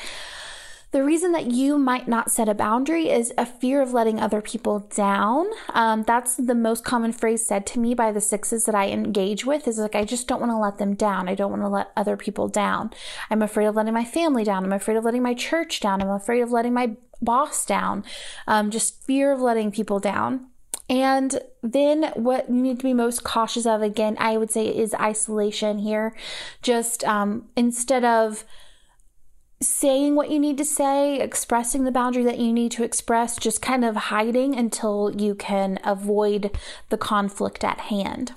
The 0.97 1.03
reason 1.03 1.31
that 1.33 1.51
you 1.51 1.77
might 1.77 2.07
not 2.07 2.31
set 2.31 2.49
a 2.49 2.55
boundary 2.55 3.07
is 3.07 3.31
a 3.37 3.45
fear 3.45 3.83
of 3.83 3.93
letting 3.93 4.19
other 4.19 4.41
people 4.41 4.79
down. 4.95 5.45
Um, 5.75 6.01
that's 6.01 6.37
the 6.37 6.55
most 6.55 6.83
common 6.83 7.11
phrase 7.11 7.45
said 7.45 7.67
to 7.67 7.79
me 7.79 7.93
by 7.93 8.11
the 8.11 8.19
sixes 8.19 8.63
that 8.63 8.73
I 8.73 8.87
engage 8.89 9.45
with 9.45 9.67
is 9.67 9.77
like, 9.77 9.93
I 9.93 10.05
just 10.05 10.27
don't 10.27 10.39
want 10.39 10.51
to 10.53 10.57
let 10.57 10.79
them 10.79 10.95
down. 10.95 11.29
I 11.29 11.35
don't 11.35 11.51
want 11.51 11.61
to 11.61 11.67
let 11.67 11.91
other 11.95 12.17
people 12.17 12.47
down. 12.47 12.89
I'm 13.29 13.43
afraid 13.43 13.67
of 13.67 13.75
letting 13.75 13.93
my 13.93 14.05
family 14.05 14.43
down. 14.43 14.63
I'm 14.63 14.73
afraid 14.73 14.97
of 14.97 15.03
letting 15.03 15.21
my 15.21 15.35
church 15.35 15.81
down. 15.81 16.01
I'm 16.01 16.09
afraid 16.09 16.41
of 16.41 16.49
letting 16.49 16.73
my 16.73 16.95
boss 17.21 17.63
down. 17.63 18.03
Um, 18.47 18.71
just 18.71 19.03
fear 19.03 19.31
of 19.31 19.39
letting 19.39 19.69
people 19.69 19.99
down. 19.99 20.47
And 20.89 21.39
then 21.61 22.11
what 22.15 22.49
you 22.49 22.55
need 22.55 22.79
to 22.79 22.83
be 22.83 22.95
most 22.95 23.23
cautious 23.23 23.67
of, 23.67 23.83
again, 23.83 24.17
I 24.19 24.37
would 24.37 24.49
say 24.49 24.65
is 24.65 24.95
isolation 24.95 25.77
here. 25.77 26.15
Just 26.63 27.03
um, 27.03 27.49
instead 27.55 28.03
of 28.03 28.45
saying 29.61 30.15
what 30.15 30.29
you 30.29 30.39
need 30.39 30.57
to 30.57 30.65
say, 30.65 31.19
expressing 31.19 31.83
the 31.83 31.91
boundary 31.91 32.23
that 32.23 32.39
you 32.39 32.53
need 32.53 32.71
to 32.73 32.83
express, 32.83 33.37
just 33.37 33.61
kind 33.61 33.83
of 33.83 33.95
hiding 33.95 34.55
until 34.55 35.13
you 35.17 35.33
can 35.33 35.79
avoid 35.83 36.57
the 36.89 36.97
conflict 36.97 37.63
at 37.63 37.79
hand. 37.79 38.33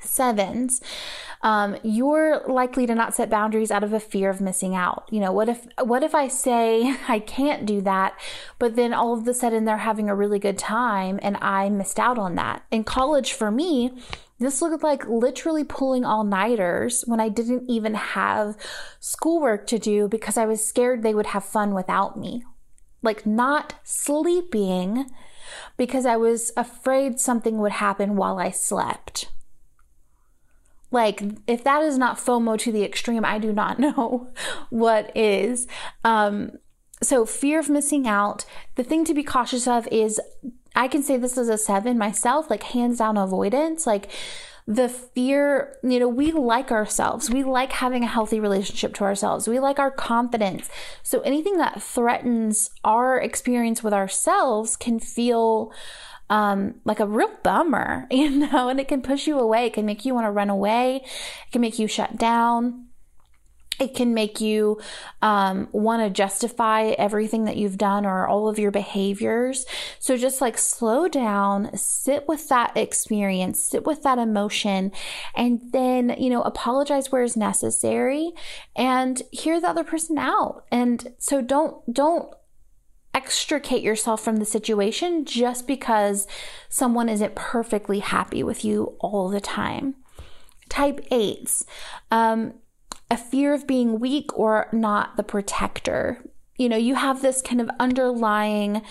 Sevens, 0.00 0.82
um, 1.42 1.76
you're 1.82 2.42
likely 2.46 2.86
to 2.86 2.94
not 2.94 3.14
set 3.14 3.30
boundaries 3.30 3.70
out 3.70 3.84
of 3.84 3.92
a 3.92 4.00
fear 4.00 4.30
of 4.30 4.40
missing 4.40 4.74
out. 4.74 5.06
You 5.10 5.20
know, 5.20 5.32
what 5.32 5.48
if 5.48 5.66
what 5.82 6.02
if 6.02 6.14
I 6.14 6.28
say 6.28 6.96
I 7.08 7.18
can't 7.20 7.66
do 7.66 7.80
that, 7.82 8.18
but 8.58 8.76
then 8.76 8.92
all 8.92 9.14
of 9.14 9.26
a 9.26 9.34
sudden 9.34 9.64
they're 9.64 9.78
having 9.78 10.08
a 10.08 10.14
really 10.14 10.38
good 10.38 10.58
time 10.58 11.18
and 11.22 11.36
I 11.40 11.68
missed 11.68 11.98
out 11.98 12.18
on 12.18 12.34
that. 12.34 12.64
In 12.70 12.84
college, 12.84 13.32
for 13.32 13.50
me, 13.50 13.92
this 14.38 14.60
looked 14.60 14.82
like 14.82 15.06
literally 15.06 15.64
pulling 15.64 16.04
all 16.04 16.24
nighters 16.24 17.02
when 17.06 17.20
I 17.20 17.28
didn't 17.28 17.68
even 17.68 17.94
have 17.94 18.56
schoolwork 19.00 19.66
to 19.68 19.78
do 19.78 20.08
because 20.08 20.36
I 20.36 20.46
was 20.46 20.64
scared 20.64 21.02
they 21.02 21.14
would 21.14 21.26
have 21.26 21.44
fun 21.44 21.74
without 21.74 22.18
me. 22.18 22.42
Like 23.02 23.26
not 23.26 23.74
sleeping 23.84 25.06
because 25.76 26.06
I 26.06 26.16
was 26.16 26.52
afraid 26.56 27.20
something 27.20 27.58
would 27.58 27.72
happen 27.72 28.16
while 28.16 28.38
I 28.38 28.50
slept. 28.50 29.28
Like, 30.90 31.22
if 31.48 31.64
that 31.64 31.82
is 31.82 31.98
not 31.98 32.18
FOMO 32.18 32.56
to 32.60 32.70
the 32.70 32.84
extreme, 32.84 33.24
I 33.24 33.38
do 33.38 33.52
not 33.52 33.78
know 33.80 34.28
what 34.70 35.14
is. 35.16 35.66
Um, 36.04 36.52
so, 37.02 37.26
fear 37.26 37.58
of 37.58 37.68
missing 37.68 38.06
out. 38.06 38.44
The 38.76 38.84
thing 38.84 39.04
to 39.06 39.14
be 39.14 39.24
cautious 39.24 39.66
of 39.66 39.88
is 39.88 40.20
I 40.74 40.88
can 40.88 41.02
say 41.02 41.16
this 41.16 41.38
as 41.38 41.48
a 41.48 41.58
seven 41.58 41.98
myself, 41.98 42.50
like 42.50 42.62
hands 42.62 42.98
down 42.98 43.16
avoidance. 43.16 43.86
Like 43.86 44.10
the 44.66 44.88
fear, 44.88 45.76
you 45.82 46.00
know, 46.00 46.08
we 46.08 46.32
like 46.32 46.72
ourselves. 46.72 47.30
We 47.30 47.44
like 47.44 47.72
having 47.72 48.02
a 48.02 48.08
healthy 48.08 48.40
relationship 48.40 48.94
to 48.94 49.04
ourselves. 49.04 49.46
We 49.46 49.60
like 49.60 49.78
our 49.78 49.90
confidence. 49.90 50.70
So 51.02 51.20
anything 51.20 51.58
that 51.58 51.82
threatens 51.82 52.70
our 52.82 53.20
experience 53.20 53.82
with 53.82 53.92
ourselves 53.92 54.76
can 54.76 54.98
feel 55.00 55.72
um, 56.30 56.76
like 56.84 57.00
a 57.00 57.06
real 57.06 57.30
bummer, 57.42 58.06
you 58.10 58.30
know, 58.30 58.68
and 58.68 58.80
it 58.80 58.88
can 58.88 59.02
push 59.02 59.26
you 59.26 59.38
away. 59.38 59.66
It 59.66 59.74
can 59.74 59.86
make 59.86 60.04
you 60.04 60.14
want 60.14 60.26
to 60.26 60.30
run 60.30 60.50
away. 60.50 61.02
It 61.04 61.52
can 61.52 61.60
make 61.60 61.78
you 61.78 61.86
shut 61.86 62.16
down 62.16 62.86
it 63.80 63.94
can 63.94 64.14
make 64.14 64.40
you 64.40 64.80
um, 65.22 65.68
want 65.72 66.02
to 66.02 66.10
justify 66.10 66.94
everything 66.98 67.44
that 67.44 67.56
you've 67.56 67.78
done 67.78 68.06
or 68.06 68.26
all 68.28 68.48
of 68.48 68.58
your 68.58 68.70
behaviors. 68.70 69.66
So 69.98 70.16
just 70.16 70.40
like 70.40 70.58
slow 70.58 71.08
down, 71.08 71.76
sit 71.76 72.28
with 72.28 72.48
that 72.48 72.76
experience, 72.76 73.60
sit 73.60 73.84
with 73.84 74.02
that 74.02 74.18
emotion, 74.18 74.92
and 75.34 75.60
then, 75.72 76.14
you 76.18 76.30
know, 76.30 76.42
apologize 76.42 77.10
where 77.10 77.22
is 77.22 77.36
necessary 77.36 78.32
and 78.76 79.22
hear 79.32 79.60
the 79.60 79.68
other 79.68 79.84
person 79.84 80.18
out. 80.18 80.64
And 80.70 81.12
so 81.18 81.40
don't, 81.40 81.92
don't, 81.92 82.32
extricate 83.14 83.82
yourself 83.82 84.22
from 84.22 84.38
the 84.38 84.44
situation 84.44 85.24
just 85.24 85.68
because 85.68 86.26
someone 86.68 87.08
isn't 87.08 87.36
perfectly 87.36 88.00
happy 88.00 88.42
with 88.42 88.64
you 88.64 88.96
all 88.98 89.28
the 89.28 89.40
time. 89.40 89.94
Type 90.68 91.06
eights. 91.12 91.64
Um, 92.10 92.54
a 93.14 93.16
fear 93.16 93.54
of 93.54 93.66
being 93.66 94.00
weak 94.00 94.36
or 94.36 94.68
not 94.72 95.16
the 95.16 95.22
protector. 95.22 96.18
You 96.58 96.68
know, 96.68 96.76
you 96.76 96.96
have 96.96 97.22
this 97.22 97.40
kind 97.40 97.60
of 97.60 97.70
underlying 97.78 98.82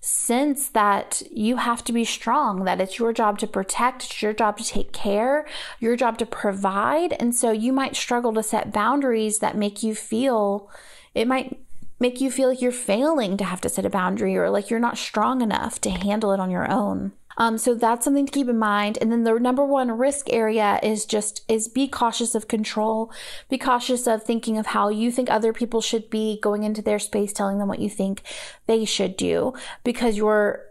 sense 0.00 0.68
that 0.70 1.22
you 1.30 1.56
have 1.56 1.84
to 1.84 1.92
be 1.92 2.04
strong, 2.04 2.64
that 2.64 2.80
it's 2.80 2.98
your 2.98 3.12
job 3.12 3.38
to 3.40 3.46
protect, 3.46 4.04
it's 4.04 4.22
your 4.22 4.32
job 4.32 4.56
to 4.56 4.64
take 4.64 4.92
care, 4.92 5.46
your 5.80 5.96
job 5.96 6.16
to 6.16 6.24
provide. 6.24 7.12
And 7.20 7.34
so 7.34 7.50
you 7.50 7.74
might 7.74 7.94
struggle 7.94 8.32
to 8.34 8.42
set 8.42 8.72
boundaries 8.72 9.40
that 9.40 9.54
make 9.54 9.82
you 9.82 9.94
feel, 9.94 10.70
it 11.14 11.28
might 11.28 11.60
make 12.00 12.22
you 12.22 12.30
feel 12.30 12.48
like 12.48 12.62
you're 12.62 12.72
failing 12.72 13.36
to 13.36 13.44
have 13.44 13.60
to 13.60 13.68
set 13.68 13.84
a 13.84 13.90
boundary 13.90 14.34
or 14.38 14.48
like 14.48 14.70
you're 14.70 14.80
not 14.80 14.96
strong 14.96 15.42
enough 15.42 15.78
to 15.82 15.90
handle 15.90 16.32
it 16.32 16.40
on 16.40 16.50
your 16.50 16.70
own. 16.70 17.12
Um, 17.38 17.56
so 17.56 17.74
that's 17.74 18.04
something 18.04 18.26
to 18.26 18.32
keep 18.32 18.48
in 18.48 18.58
mind. 18.58 18.98
And 19.00 19.10
then 19.10 19.24
the 19.24 19.38
number 19.38 19.64
one 19.64 19.92
risk 19.92 20.26
area 20.28 20.78
is 20.82 21.06
just 21.06 21.42
is 21.48 21.68
be 21.68 21.88
cautious 21.88 22.34
of 22.34 22.48
control. 22.48 23.10
Be 23.48 23.56
cautious 23.56 24.06
of 24.06 24.22
thinking 24.22 24.58
of 24.58 24.66
how 24.66 24.90
you 24.90 25.10
think 25.10 25.30
other 25.30 25.52
people 25.52 25.80
should 25.80 26.10
be 26.10 26.38
going 26.42 26.64
into 26.64 26.82
their 26.82 26.98
space, 26.98 27.32
telling 27.32 27.58
them 27.58 27.68
what 27.68 27.78
you 27.78 27.88
think 27.88 28.22
they 28.66 28.84
should 28.84 29.16
do, 29.16 29.54
because 29.84 30.16
you're 30.16 30.64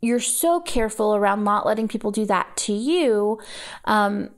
you're 0.00 0.20
so 0.20 0.60
careful 0.60 1.14
around 1.14 1.42
not 1.44 1.66
letting 1.66 1.88
people 1.88 2.10
do 2.10 2.26
that 2.26 2.56
to 2.56 2.72
you. 2.72 3.40
Um, 3.84 4.30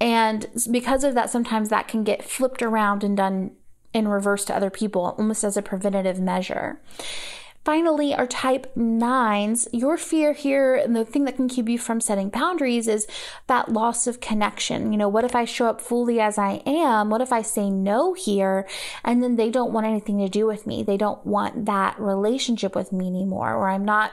and 0.00 0.46
because 0.70 1.04
of 1.04 1.14
that, 1.14 1.30
sometimes 1.30 1.68
that 1.68 1.88
can 1.88 2.04
get 2.04 2.24
flipped 2.24 2.62
around 2.62 3.02
and 3.02 3.16
done 3.16 3.52
in 3.92 4.06
reverse 4.06 4.44
to 4.44 4.54
other 4.54 4.70
people, 4.70 5.14
almost 5.18 5.44
as 5.44 5.56
a 5.56 5.62
preventative 5.62 6.20
measure. 6.20 6.80
Finally, 7.68 8.14
our 8.14 8.26
type 8.26 8.74
nines, 8.74 9.68
your 9.74 9.98
fear 9.98 10.32
here, 10.32 10.74
and 10.74 10.96
the 10.96 11.04
thing 11.04 11.26
that 11.26 11.36
can 11.36 11.50
keep 11.50 11.68
you 11.68 11.78
from 11.78 12.00
setting 12.00 12.30
boundaries 12.30 12.88
is 12.88 13.06
that 13.46 13.70
loss 13.70 14.06
of 14.06 14.22
connection. 14.22 14.90
You 14.90 14.96
know, 14.96 15.08
what 15.10 15.26
if 15.26 15.36
I 15.36 15.44
show 15.44 15.66
up 15.66 15.78
fully 15.78 16.18
as 16.18 16.38
I 16.38 16.62
am? 16.64 17.10
What 17.10 17.20
if 17.20 17.30
I 17.30 17.42
say 17.42 17.68
no 17.68 18.14
here 18.14 18.66
and 19.04 19.22
then 19.22 19.36
they 19.36 19.50
don't 19.50 19.74
want 19.74 19.86
anything 19.86 20.16
to 20.20 20.30
do 20.30 20.46
with 20.46 20.66
me? 20.66 20.82
They 20.82 20.96
don't 20.96 21.26
want 21.26 21.66
that 21.66 22.00
relationship 22.00 22.74
with 22.74 22.90
me 22.90 23.06
anymore, 23.06 23.52
or 23.54 23.68
I'm 23.68 23.84
not 23.84 24.12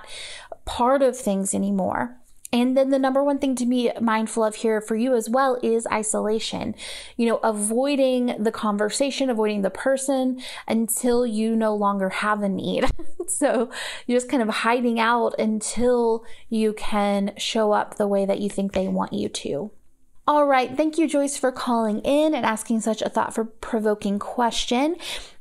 part 0.65 1.01
of 1.01 1.17
things 1.17 1.53
anymore. 1.53 2.17
And 2.51 2.77
then 2.77 2.89
the 2.89 2.99
number 2.99 3.23
one 3.23 3.39
thing 3.39 3.55
to 3.55 3.65
be 3.65 3.91
mindful 3.99 4.43
of 4.43 4.55
here 4.55 4.79
for 4.79 4.95
you 4.95 5.13
as 5.13 5.29
well 5.29 5.59
is 5.61 5.87
isolation. 5.91 6.75
You 7.17 7.27
know, 7.27 7.37
avoiding 7.37 8.41
the 8.41 8.51
conversation, 8.51 9.29
avoiding 9.29 9.61
the 9.61 9.69
person 9.69 10.41
until 10.67 11.25
you 11.25 11.55
no 11.55 11.75
longer 11.75 12.09
have 12.09 12.43
a 12.43 12.49
need. 12.49 12.85
so 13.27 13.69
you're 14.05 14.17
just 14.17 14.29
kind 14.29 14.43
of 14.43 14.49
hiding 14.49 14.99
out 14.99 15.35
until 15.39 16.23
you 16.49 16.73
can 16.73 17.33
show 17.37 17.71
up 17.71 17.95
the 17.95 18.07
way 18.07 18.25
that 18.25 18.39
you 18.39 18.49
think 18.49 18.73
they 18.73 18.87
want 18.87 19.11
you 19.11 19.27
to. 19.27 19.71
All 20.27 20.47
right. 20.47 20.75
Thank 20.75 20.97
you, 20.97 21.07
Joyce, 21.07 21.37
for 21.37 21.51
calling 21.51 21.99
in 21.99 22.33
and 22.33 22.43
asking 22.45 22.81
such 22.81 23.03
a 23.03 23.09
thought 23.09 23.37
provoking 23.61 24.17
question. 24.17 24.95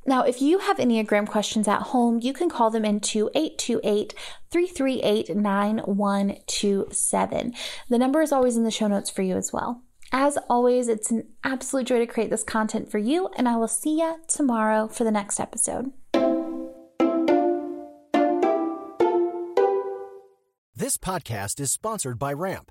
Now, 0.07 0.25
if 0.25 0.43
you 0.43 0.59
have 0.59 0.77
Enneagram 0.77 1.27
questions 1.27 1.67
at 1.67 1.81
home, 1.81 2.21
you 2.23 2.35
can 2.35 2.51
call 2.51 2.71
them 2.71 2.85
into 2.85 3.31
828 3.35 4.13
338 4.51 5.35
9127. 5.35 7.55
The 7.89 7.99
number 7.99 8.21
is 8.21 8.31
always 8.31 8.59
in 8.59 8.65
the 8.65 8.71
show 8.71 8.87
notes 8.87 9.09
for 9.09 9.23
you 9.23 9.37
as 9.37 9.55
well. 9.55 9.81
As 10.13 10.37
always, 10.51 10.89
it's 10.89 11.11
an 11.11 11.29
absolute 11.43 11.87
joy 11.87 12.01
to 12.01 12.07
create 12.07 12.29
this 12.29 12.45
content 12.45 12.91
for 12.91 12.99
you, 12.99 13.31
and 13.37 13.49
I 13.49 13.57
will 13.57 13.67
see 13.67 14.01
you 14.01 14.17
tomorrow 14.29 14.89
for 14.89 15.05
the 15.05 15.11
next 15.11 15.41
episode. 15.41 15.91
This 20.77 20.99
podcast 20.99 21.59
is 21.59 21.73
sponsored 21.73 22.19
by 22.19 22.35
Ramp. 22.35 22.71